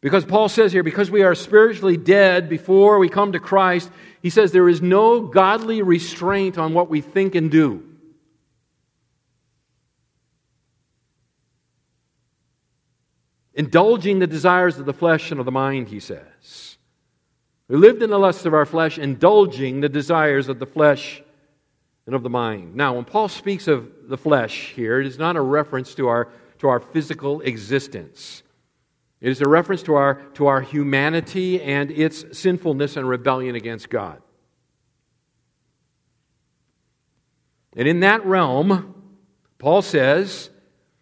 [0.00, 3.90] Because Paul says here, because we are spiritually dead before we come to Christ,
[4.22, 7.84] he says there is no godly restraint on what we think and do.
[13.54, 16.67] Indulging the desires of the flesh and of the mind, he says.
[17.68, 21.22] We lived in the lusts of our flesh, indulging the desires of the flesh
[22.06, 22.74] and of the mind.
[22.74, 26.28] Now, when Paul speaks of the flesh here, it is not a reference to our,
[26.60, 28.42] to our physical existence.
[29.20, 33.90] It is a reference to our, to our humanity and its sinfulness and rebellion against
[33.90, 34.22] God.
[37.76, 38.94] And in that realm,
[39.58, 40.48] Paul says,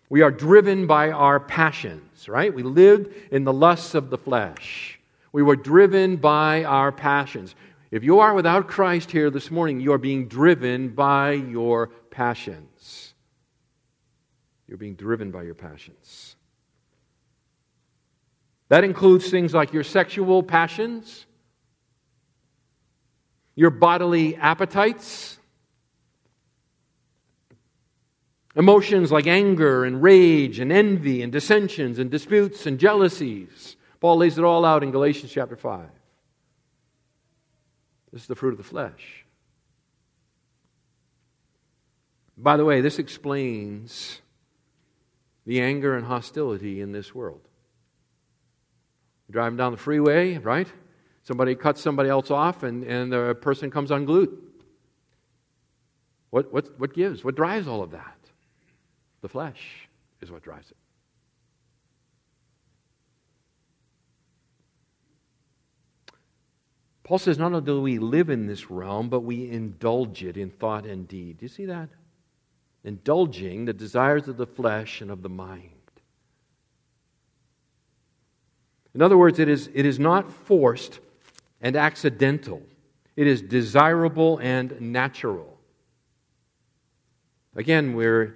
[0.09, 2.53] we are driven by our passions, right?
[2.53, 4.96] We lived in the lusts of the flesh.
[5.37, 7.55] We were driven by our passions.
[7.91, 13.13] If you are without Christ here this morning, you are being driven by your passions.
[14.67, 16.37] You're being driven by your passions.
[18.71, 21.27] That includes things like your sexual passions,
[23.55, 25.39] your bodily appetites,
[28.57, 33.76] emotions like anger and rage and envy and dissensions and disputes and jealousies
[34.07, 35.89] Paul lays it all out in Galatians chapter 5.
[38.13, 39.25] This is the fruit of the flesh.
[42.39, 44.21] By the way, this explains
[45.45, 47.41] the anger and hostility in this world.
[49.27, 50.69] You're driving down the freeway, right?
[51.25, 54.39] Somebody cuts somebody else off, and, and the person comes unglued.
[56.31, 57.25] What, what, what gives?
[57.25, 58.19] What drives all of that?
[59.23, 59.89] The flesh
[60.21, 60.77] is what drives it.
[67.07, 70.51] Paul says not only do we live in this realm, but we indulge it in
[70.51, 71.39] thought and deed.
[71.39, 71.89] Do you see that?
[72.83, 75.71] Indulging the desires of the flesh and of the mind.
[78.93, 80.99] In other words, it is, it is not forced
[81.61, 82.61] and accidental,
[83.15, 85.61] it is desirable and natural.
[87.55, 88.31] Again, we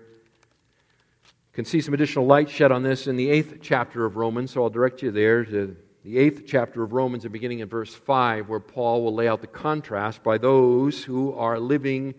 [1.55, 4.63] can see some additional light shed on this in the eighth chapter of Romans, so
[4.63, 8.49] I'll direct you there to the eighth chapter of Romans, and beginning in verse 5,
[8.49, 12.15] where Paul will lay out the contrast by those who are living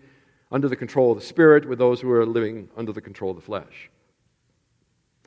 [0.52, 3.36] under the control of the Spirit with those who are living under the control of
[3.36, 3.90] the flesh.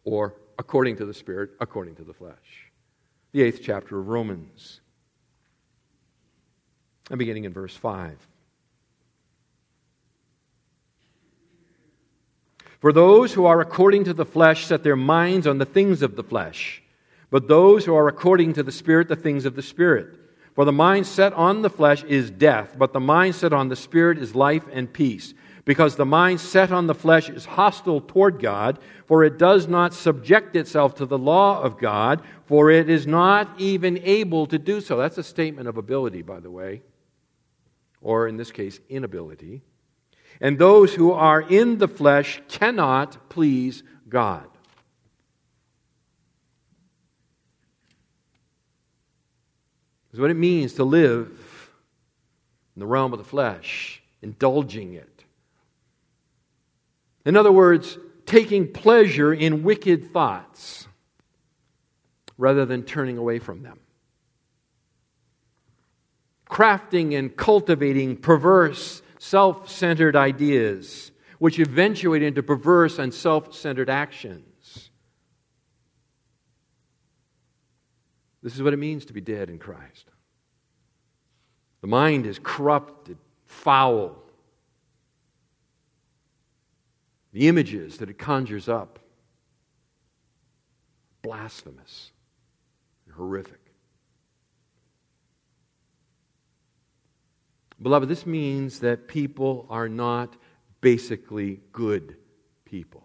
[0.05, 2.71] Or according to the Spirit, according to the flesh.
[3.33, 4.79] The eighth chapter of Romans,
[7.09, 8.15] and beginning in verse 5.
[12.79, 16.15] For those who are according to the flesh set their minds on the things of
[16.15, 16.83] the flesh
[17.30, 20.19] but those who are according to the Spirit, the things of the Spirit.
[20.53, 23.76] For the mind set on the flesh is death, but the mind set on the
[23.76, 25.34] Spirit is life and peace.
[25.65, 29.93] Because the mind set on the flesh is hostile toward God, for it does not
[29.93, 34.80] subject itself to the law of God, for it is not even able to do
[34.80, 34.95] so.
[34.95, 36.84] That's a statement of ability, by the way,
[37.99, 39.63] or in this case, inability.
[40.39, 44.47] And those who are in the flesh cannot please God.
[50.16, 51.28] Is what it means to live
[52.74, 55.26] in the realm of the flesh, indulging it.
[57.26, 60.88] In other words, taking pleasure in wicked thoughts
[62.38, 63.78] rather than turning away from them.
[66.49, 74.54] Crafting and cultivating perverse, self centered ideas, which eventuate into perverse and self centered actions.
[78.45, 80.05] This is what it means to be dead in Christ.
[81.81, 83.17] The mind is corrupted,
[83.47, 84.15] foul.
[87.33, 88.99] The images that it conjures up,
[91.23, 92.11] blasphemous
[93.15, 93.59] horrific.
[97.81, 100.35] Beloved, this means that people are not
[100.81, 102.17] basically good
[102.63, 103.04] people.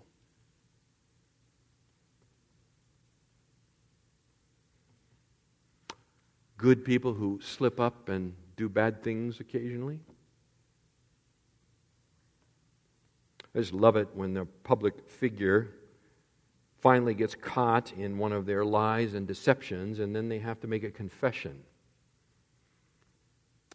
[6.61, 9.99] Good people who slip up and do bad things occasionally.
[13.55, 15.71] I just love it when the public figure
[16.83, 20.67] finally gets caught in one of their lies and deceptions, and then they have to
[20.67, 21.63] make a confession.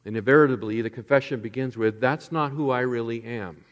[0.05, 3.65] And invariably, the confession begins with, That's not who I really am.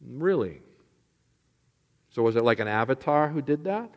[0.00, 0.60] Really?
[2.10, 3.90] So, was it like an avatar who did that?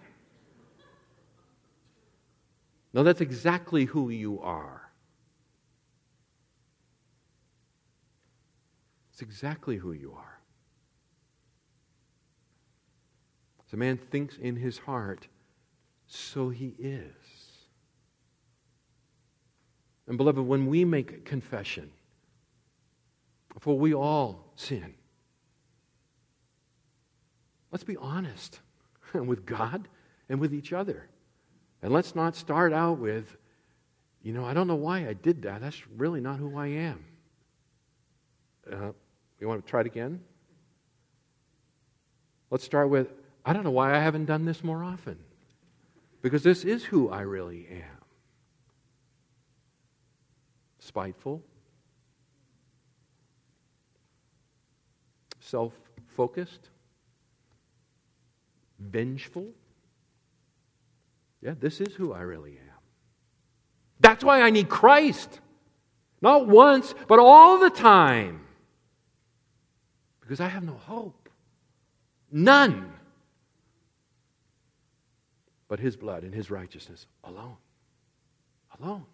[2.96, 4.90] No, that's exactly who you are.
[9.12, 10.40] It's exactly who you are.
[13.68, 15.28] As a man thinks in his heart,
[16.08, 17.12] so he is.
[20.08, 21.92] And beloved, when we make confession,
[23.60, 24.94] for we all sin,
[27.74, 28.62] let's be honest
[29.14, 29.90] with God
[30.30, 31.10] and with each other.
[31.86, 33.38] And let's not start out with,
[34.24, 35.62] you know, I don't know why I did that.
[35.62, 37.06] That's really not who I am.
[38.74, 38.92] Uh,
[39.40, 40.20] you want to try it again?
[42.50, 43.14] Let's start with,
[43.46, 45.20] I don't know why I haven't done this more often.
[46.24, 48.04] Because this is who I really am
[50.80, 51.44] spiteful,
[55.40, 55.74] self
[56.08, 56.72] focused,
[58.80, 59.54] vengeful
[61.42, 62.80] yeah, this is who I really am.
[64.00, 65.40] That's why I need Christ.
[66.22, 68.42] Not once, but all the time.
[70.22, 71.30] Because I have no hope.
[72.32, 72.92] None.
[75.68, 77.58] But His blood and His righteousness alone.
[78.80, 79.06] Alone.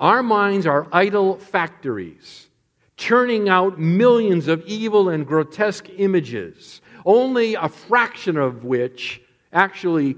[0.00, 2.48] Our minds are idol factories,
[2.96, 9.20] churning out millions of evil and grotesque images only a fraction of which
[9.52, 10.16] actually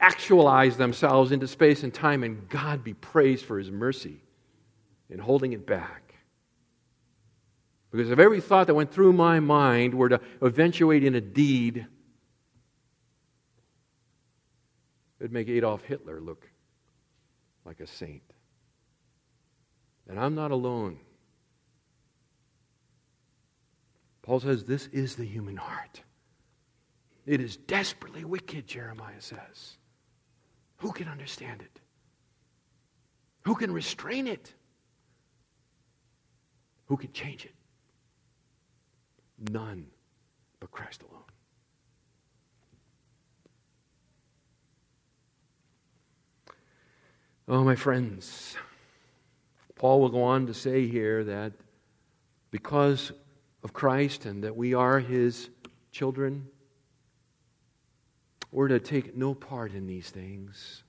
[0.00, 4.20] actualize themselves into space and time, and God be praised for his mercy
[5.08, 6.14] in holding it back.
[7.90, 11.86] Because if every thought that went through my mind were to eventuate in a deed,
[15.18, 16.48] it'd make Adolf Hitler look
[17.64, 18.22] like a saint.
[20.08, 20.98] And I'm not alone.
[24.22, 26.02] Paul says this is the human heart.
[27.26, 29.78] It is desperately wicked, Jeremiah says.
[30.78, 31.80] Who can understand it?
[33.42, 34.52] Who can restrain it?
[36.86, 37.54] Who can change it?
[39.50, 39.86] None
[40.60, 41.22] but Christ alone.
[47.48, 48.56] Oh, my friends,
[49.76, 51.52] Paul will go on to say here that
[52.50, 53.12] because
[53.62, 55.50] of Christ and that we are his
[55.92, 56.48] children,
[58.52, 60.82] we're to take no part in these things.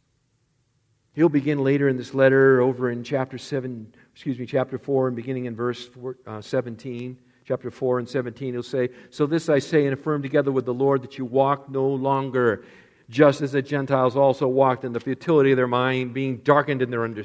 [1.13, 5.15] He'll begin later in this letter over in chapter 7, excuse me, chapter 4, and
[5.15, 7.19] beginning in verse four, uh, 17.
[7.47, 10.73] Chapter 4 and 17, he'll say, So this I say and affirm together with the
[10.73, 12.65] Lord that you walk no longer
[13.09, 16.89] just as the Gentiles also walked in the futility of their mind, being darkened in
[16.89, 17.23] their under,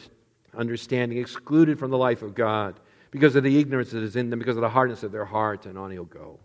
[0.56, 2.78] understanding, excluded from the life of God
[3.10, 5.66] because of the ignorance that is in them, because of the hardness of their heart,
[5.66, 6.38] and on he'll go.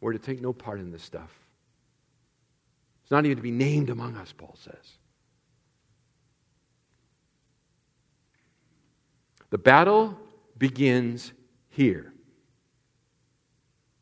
[0.00, 1.45] We're to take no part in this stuff.
[3.06, 4.98] It's not even to be named among us, Paul says.
[9.50, 10.18] The battle
[10.58, 11.32] begins
[11.68, 12.12] here.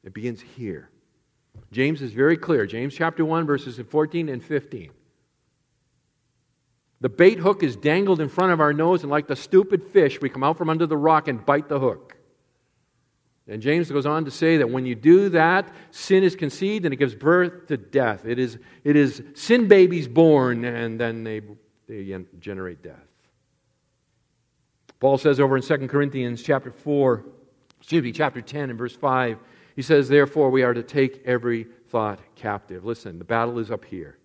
[0.05, 0.89] It begins here.
[1.71, 2.65] James is very clear.
[2.65, 4.91] James chapter 1, verses 14 and 15.
[7.03, 10.19] The bait hook is dangled in front of our nose, and like the stupid fish,
[10.23, 12.14] we come out from under the rock and bite the hook.
[13.47, 16.95] And James goes on to say that when you do that, sin is conceived and
[16.95, 18.25] it gives birth to death.
[18.25, 21.43] It is, it is sin babies born, and then they,
[21.87, 22.97] they generate death.
[24.99, 27.27] Paul says over in 2 Corinthians chapter 4,
[27.79, 29.39] excuse me, chapter 10 and verse 5,
[29.77, 32.87] he says, Therefore, we are to take every thought captive.
[32.87, 34.17] Listen, the battle is up here.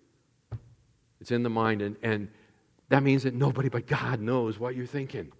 [1.20, 2.28] It's in the mind, and, and
[2.88, 5.32] that means that nobody but God knows what you're thinking.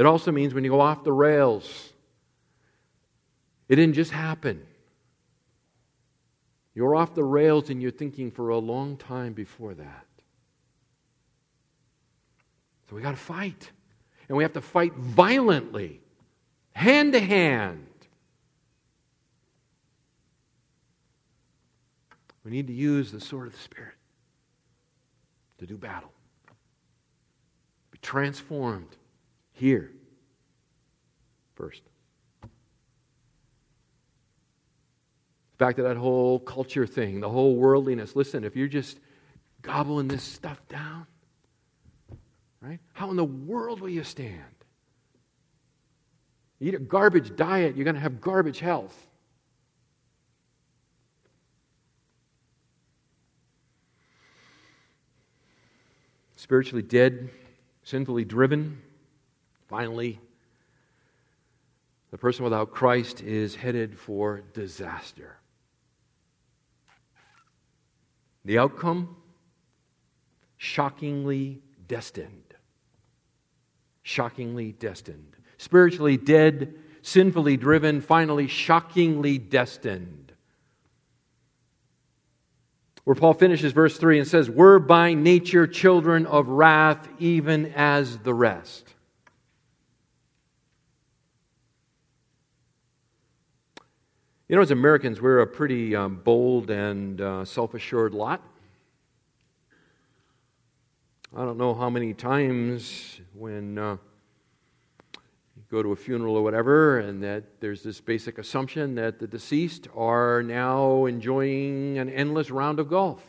[0.00, 1.92] It also means when you go off the rails,
[3.68, 4.66] it didn't just happen.
[6.74, 10.06] You're off the rails and you're thinking for a long time before that.
[12.88, 13.70] So we got to fight.
[14.30, 16.00] And we have to fight violently,
[16.72, 17.86] hand to hand.
[22.42, 23.96] We need to use the sword of the Spirit
[25.58, 26.10] to do battle,
[27.90, 28.96] be transformed
[29.60, 29.92] here
[31.54, 31.82] first.
[35.58, 38.16] Back to that whole culture thing, the whole worldliness.
[38.16, 38.98] Listen, if you're just
[39.60, 41.06] gobbling this stuff down,
[42.62, 42.78] right?
[42.94, 44.40] How in the world will you stand?
[46.58, 48.96] You eat a garbage diet, you're going to have garbage health.
[56.36, 57.28] Spiritually dead,
[57.82, 58.80] sinfully driven,
[59.70, 60.18] Finally,
[62.10, 65.36] the person without Christ is headed for disaster.
[68.44, 69.14] The outcome?
[70.56, 72.52] Shockingly destined.
[74.02, 75.36] Shockingly destined.
[75.56, 80.32] Spiritually dead, sinfully driven, finally, shockingly destined.
[83.04, 88.18] Where Paul finishes verse 3 and says, We're by nature children of wrath, even as
[88.18, 88.94] the rest.
[94.50, 98.42] You know, as Americans, we're a pretty um, bold and uh, self assured lot.
[101.32, 103.96] I don't know how many times when uh,
[105.12, 109.28] you go to a funeral or whatever, and that there's this basic assumption that the
[109.28, 113.22] deceased are now enjoying an endless round of golf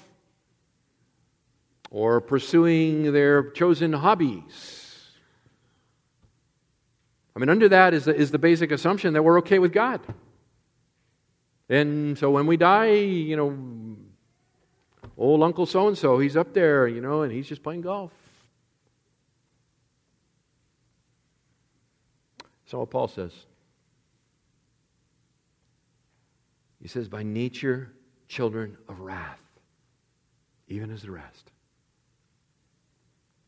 [1.91, 5.11] or pursuing their chosen hobbies.
[7.35, 10.01] I mean, under that is the, is the basic assumption that we're okay with God.
[11.71, 13.97] And so when we die, you know,
[15.17, 18.11] old Uncle so and so, he's up there, you know, and he's just playing golf.
[22.65, 23.31] That's what Paul says.
[26.81, 27.93] He says, by nature,
[28.27, 29.39] children of wrath,
[30.67, 31.51] even as the rest.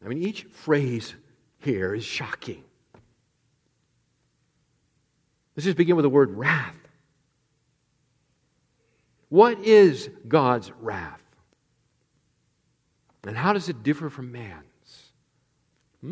[0.04, 1.14] I mean, each phrase
[1.60, 2.64] here is shocking.
[5.58, 6.83] Let's just begin with the word wrath.
[9.34, 11.20] What is God's wrath?
[13.26, 15.10] And how does it differ from man's?
[16.02, 16.12] Hmm?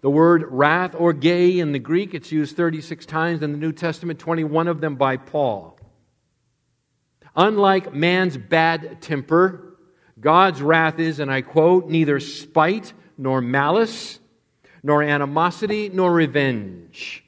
[0.00, 4.18] The word wrath orgē in the Greek, it's used 36 times in the New Testament,
[4.18, 5.78] 21 of them by Paul.
[7.36, 9.76] Unlike man's bad temper,
[10.18, 14.18] God's wrath is, and I quote, neither spite nor malice,
[14.82, 17.22] nor animosity nor revenge.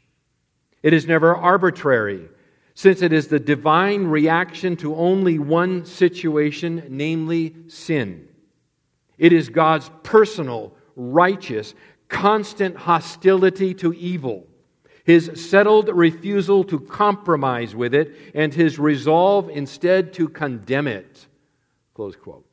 [0.82, 2.28] It is never arbitrary
[2.74, 8.28] since it is the divine reaction to only one situation, namely sin.
[9.18, 11.74] It is God's personal, righteous,
[12.08, 14.46] constant hostility to evil,
[15.04, 21.26] his settled refusal to compromise with it, and his resolve instead to condemn it.
[21.94, 22.46] Close quote.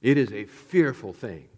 [0.00, 1.48] It is a fearful thing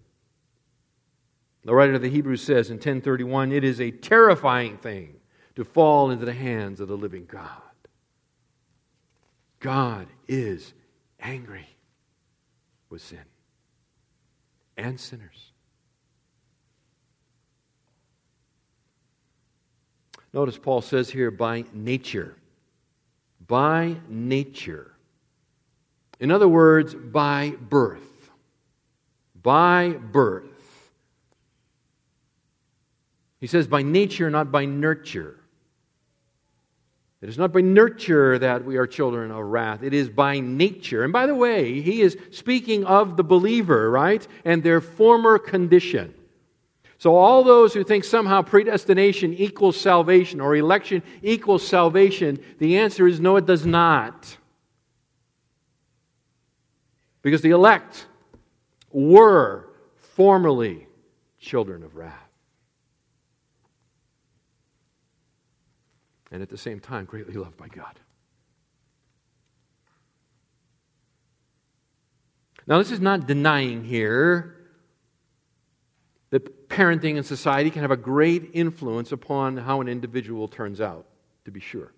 [1.64, 5.14] the writer of the Hebrews says in 1031 it is a terrifying thing
[5.54, 7.48] to fall into the hands of the living God.
[9.60, 10.72] God is
[11.20, 11.68] angry
[12.90, 13.24] with sin
[14.76, 15.52] and sinners.
[20.32, 22.34] Notice Paul says here by nature.
[23.46, 24.92] By nature.
[26.18, 28.30] In other words, by birth.
[29.42, 30.51] By birth.
[33.42, 35.34] He says, by nature, not by nurture.
[37.20, 39.82] It is not by nurture that we are children of wrath.
[39.82, 41.02] It is by nature.
[41.02, 44.24] And by the way, he is speaking of the believer, right?
[44.44, 46.14] And their former condition.
[46.98, 53.08] So, all those who think somehow predestination equals salvation or election equals salvation, the answer
[53.08, 54.36] is no, it does not.
[57.22, 58.06] Because the elect
[58.92, 60.86] were formerly
[61.40, 62.31] children of wrath.
[66.32, 68.00] And at the same time, greatly loved by God.
[72.66, 74.56] Now, this is not denying here
[76.30, 81.06] that parenting and society can have a great influence upon how an individual turns out,
[81.44, 81.92] to be sure.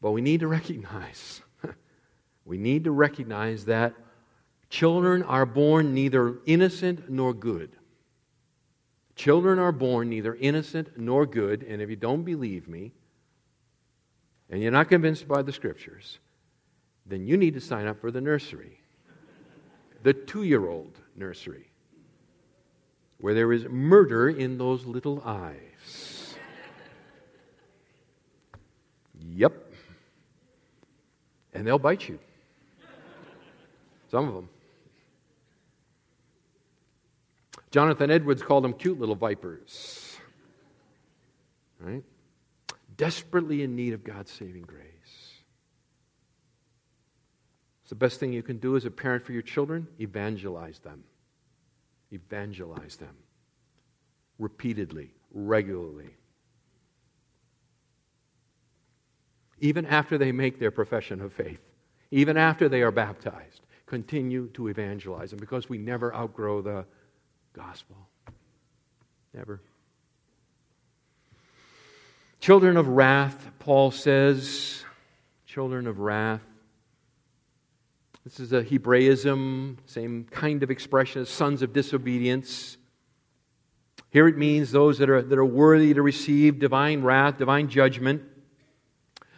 [0.00, 1.42] But we need to recognize,
[2.44, 3.94] we need to recognize that
[4.70, 7.72] children are born neither innocent nor good.
[9.16, 12.92] Children are born neither innocent nor good, and if you don't believe me,
[14.50, 16.18] and you're not convinced by the scriptures,
[17.06, 18.78] then you need to sign up for the nursery,
[20.02, 21.66] the two year old nursery,
[23.18, 26.36] where there is murder in those little eyes.
[29.18, 29.72] Yep.
[31.54, 32.18] And they'll bite you.
[34.10, 34.48] Some of them.
[37.76, 40.16] Jonathan Edwards called them cute little vipers.
[41.78, 42.02] Right?
[42.96, 44.86] Desperately in need of God's saving grace.
[47.82, 51.04] It's the best thing you can do as a parent for your children evangelize them.
[52.10, 53.14] Evangelize them.
[54.38, 56.14] Repeatedly, regularly.
[59.60, 61.60] even after they make their profession of faith,
[62.10, 66.86] even after they are baptized, continue to evangelize them because we never outgrow the
[67.56, 67.96] gospel.
[69.32, 69.60] Never.
[72.38, 74.84] Children of wrath, Paul says,
[75.46, 76.42] children of wrath.
[78.24, 82.76] This is a Hebraism, same kind of expression as sons of disobedience.
[84.10, 88.22] Here it means those that are, that are worthy to receive divine wrath, divine judgment.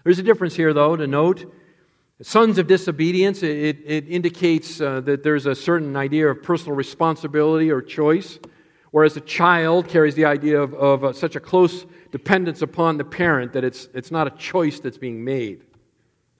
[0.02, 1.52] There's a difference here, though, to note.
[2.20, 7.70] Sons of disobedience, it, it indicates uh, that there's a certain idea of personal responsibility
[7.70, 8.40] or choice,
[8.90, 13.04] whereas a child carries the idea of, of uh, such a close dependence upon the
[13.04, 15.62] parent that it's, it's not a choice that's being made.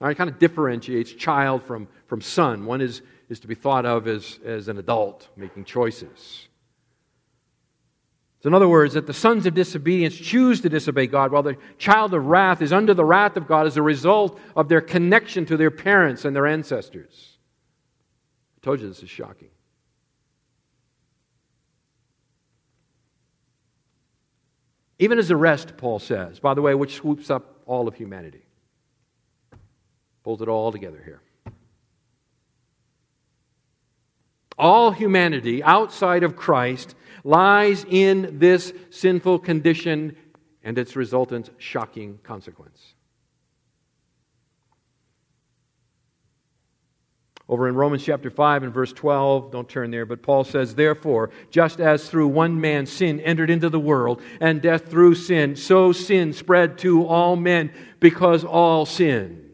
[0.01, 2.65] Now, it kind of differentiates child from, from son.
[2.65, 6.48] One is, is to be thought of as, as an adult making choices.
[8.41, 11.57] So, in other words, that the sons of disobedience choose to disobey God, while the
[11.77, 15.45] child of wrath is under the wrath of God as a result of their connection
[15.47, 17.37] to their parents and their ancestors.
[18.57, 19.49] I told you this is shocking.
[24.99, 28.45] Even as the rest, Paul says, by the way, which swoops up all of humanity,
[30.23, 31.21] pulls it all together here.
[34.59, 40.17] All humanity outside of Christ lies in this sinful condition
[40.63, 42.93] and its resultant shocking consequence.
[47.47, 51.31] Over in Romans chapter 5 and verse 12, don't turn there, but Paul says, Therefore,
[51.49, 55.91] just as through one man sin entered into the world, and death through sin, so
[55.91, 59.48] sin spread to all men because all sinned.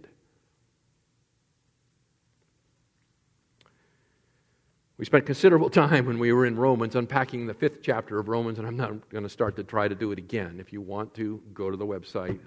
[4.98, 8.60] We spent considerable time when we were in Romans unpacking the fifth chapter of Romans,
[8.60, 10.58] and I'm not going to start to try to do it again.
[10.60, 12.40] If you want to, go to the website,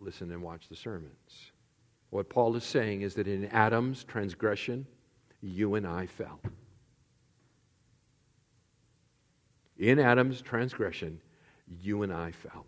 [0.00, 1.52] listen, and watch the sermons.
[2.10, 4.86] What Paul is saying is that in Adam's transgression,
[5.40, 6.40] you and I fell.
[9.78, 11.20] In Adam's transgression,
[11.80, 12.66] you and I fell.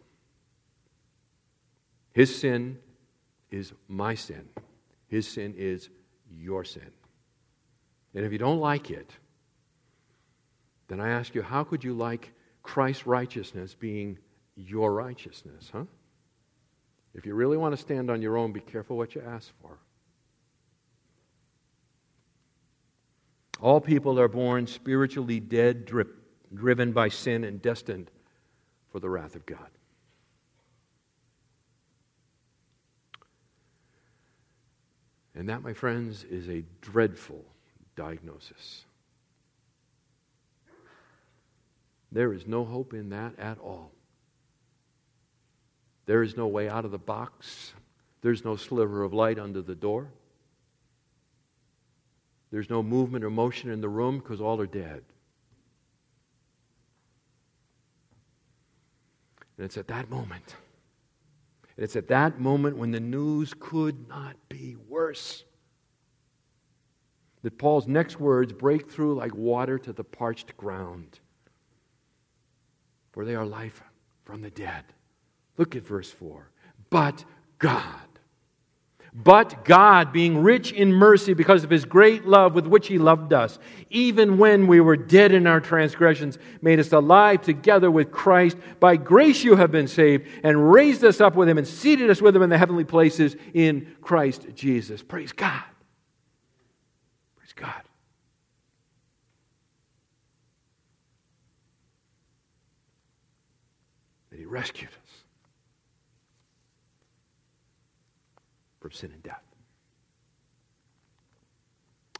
[2.12, 2.78] His sin
[3.50, 4.48] is my sin,
[5.08, 5.90] his sin is
[6.30, 6.90] your sin.
[8.14, 9.10] And if you don't like it,
[10.88, 14.18] then I ask you, how could you like Christ's righteousness being
[14.56, 15.84] your righteousness, huh?
[17.14, 19.78] If you really want to stand on your own, be careful what you ask for.
[23.60, 26.16] All people are born spiritually dead, drip,
[26.52, 28.10] driven by sin, and destined
[28.90, 29.58] for the wrath of God.
[35.34, 37.44] And that, my friends, is a dreadful
[37.96, 38.84] diagnosis.
[42.12, 43.90] There is no hope in that at all.
[46.04, 47.72] There is no way out of the box.
[48.20, 50.08] There's no sliver of light under the door.
[52.50, 55.02] There's no movement or motion in the room because all are dead.
[59.56, 60.56] And it's at that moment.
[61.76, 65.44] And it's at that moment when the news could not be worse.
[67.42, 71.20] That Paul's next words break through like water to the parched ground.
[73.12, 73.82] For they are life
[74.24, 74.84] from the dead.
[75.58, 76.50] Look at verse 4.
[76.90, 77.24] But
[77.58, 78.00] God
[79.14, 83.34] but God, being rich in mercy because of his great love with which he loved
[83.34, 83.58] us,
[83.90, 88.56] even when we were dead in our transgressions, made us alive together with Christ.
[88.80, 92.22] By grace you have been saved, and raised us up with him, and seated us
[92.22, 95.02] with him in the heavenly places in Christ Jesus.
[95.02, 95.62] Praise God.
[97.36, 97.82] Praise God.
[104.30, 105.22] That he rescued us.
[108.82, 109.44] from sin and death.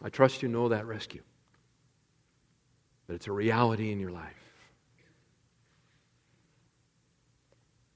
[0.01, 1.23] I trust you know that rescue,
[3.09, 4.37] that it's a reality in your life.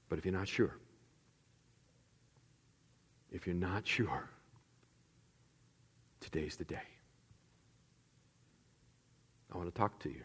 [0.09, 0.75] But if you're not sure,
[3.31, 4.29] if you're not sure,
[6.19, 6.87] today's the day.
[9.53, 10.23] I want to talk to you.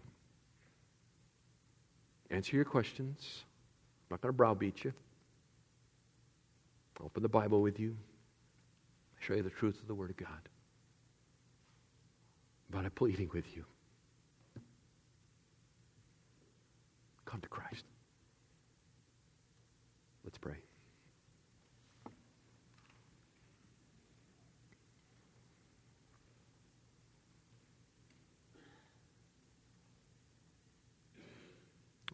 [2.30, 3.44] Answer your questions.
[4.12, 4.92] I'm not going to browbeat you.
[7.00, 7.96] I'll Open the Bible with you
[9.16, 10.50] I show you the truth of the Word of God.
[12.68, 13.64] But I'm pleading with you.
[17.24, 17.84] Come to Christ.
[20.24, 20.56] Let's pray.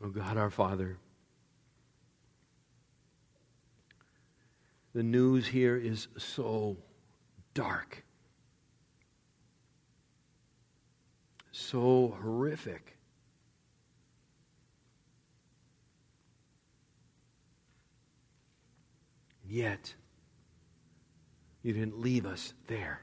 [0.01, 0.96] Oh God, our Father,
[4.99, 6.76] the news here is so
[7.55, 8.03] dark,
[11.53, 12.99] so horrific.
[19.46, 19.94] Yet,
[21.62, 23.03] you didn't leave us there.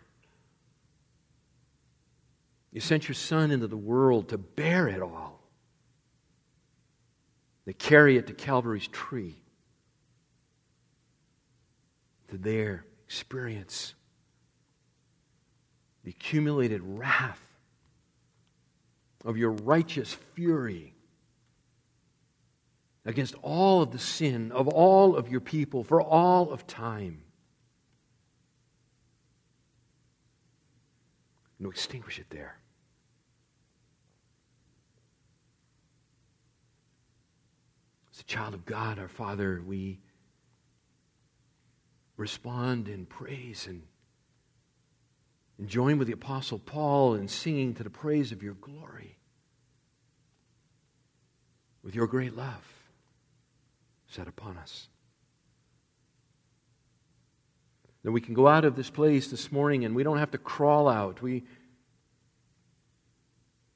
[2.73, 5.39] You sent your Son into the world to bear it all,
[7.65, 9.44] to carry it to Calvary's tree,
[12.35, 13.93] to there experience
[16.03, 17.41] the accumulated wrath
[19.23, 20.93] of your righteous fury
[23.05, 27.21] against all of the sin of all of your people for all of time.
[31.57, 32.57] And extinguish it there.
[38.13, 39.99] As a child of God, our Father, we
[42.17, 43.83] respond in praise and
[45.57, 49.17] and join with the Apostle Paul in singing to the praise of your glory
[51.83, 52.65] with your great love
[54.07, 54.89] set upon us.
[58.03, 60.37] That we can go out of this place this morning and we don't have to
[60.37, 61.21] crawl out.
[61.21, 61.43] We,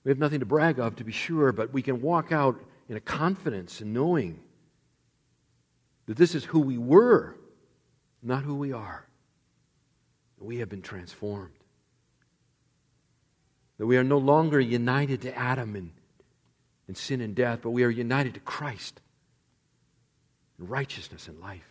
[0.03, 2.59] we have nothing to brag of, to be sure, but we can walk out
[2.89, 4.39] in a confidence and knowing
[6.07, 7.35] that this is who we were,
[8.21, 9.05] not who we are.
[10.39, 11.53] We have been transformed.
[13.77, 15.91] That we are no longer united to Adam and,
[16.87, 18.99] in sin and death, but we are united to Christ
[20.59, 21.65] in righteousness and life.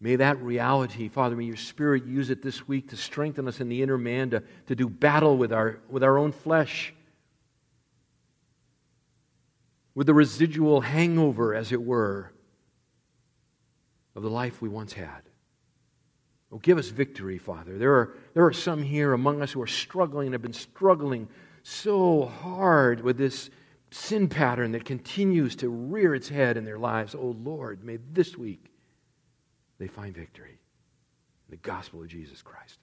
[0.00, 3.68] May that reality, Father, may your Spirit use it this week to strengthen us in
[3.68, 6.94] the inner man, to, to do battle with our, with our own flesh,
[9.96, 12.30] with the residual hangover, as it were,
[14.18, 15.22] of the life we once had.
[16.50, 17.78] Oh, give us victory, Father.
[17.78, 21.28] There are, there are some here among us who are struggling and have been struggling
[21.62, 23.48] so hard with this
[23.92, 27.14] sin pattern that continues to rear its head in their lives.
[27.14, 28.72] Oh, Lord, may this week
[29.78, 30.58] they find victory
[31.48, 32.80] in the gospel of Jesus Christ.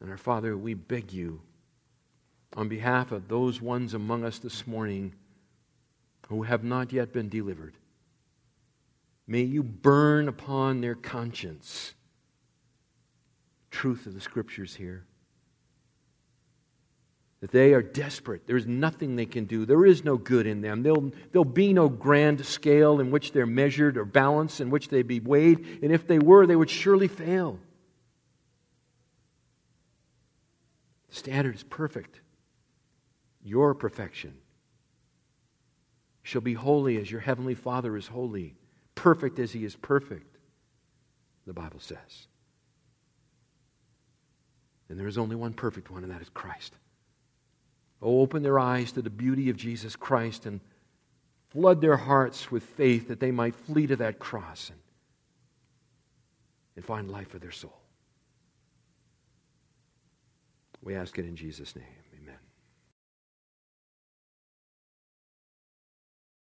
[0.00, 1.42] And our Father, we beg you
[2.56, 5.12] on behalf of those ones among us this morning
[6.28, 7.76] who have not yet been delivered
[9.26, 11.94] May you burn upon their conscience
[13.70, 15.04] truth of the scriptures here.
[17.40, 18.46] That they are desperate.
[18.46, 19.66] There's nothing they can do.
[19.66, 20.82] There is no good in them.
[20.82, 25.02] There'll, there'll be no grand scale in which they're measured or balanced, in which they
[25.02, 25.80] be weighed.
[25.82, 27.58] And if they were, they would surely fail.
[31.10, 32.20] The standard is perfect.
[33.44, 34.34] Your perfection
[36.26, 38.56] shall be holy as your heavenly Father is holy
[38.96, 40.38] perfect as he is perfect,
[41.46, 42.26] the Bible says.
[44.88, 46.74] And there is only one perfect one, and that is Christ.
[48.02, 50.60] Oh, open their eyes to the beauty of Jesus Christ and
[51.50, 54.80] flood their hearts with faith that they might flee to that cross and,
[56.74, 57.78] and find life for their soul.
[60.82, 61.84] We ask it in Jesus' name.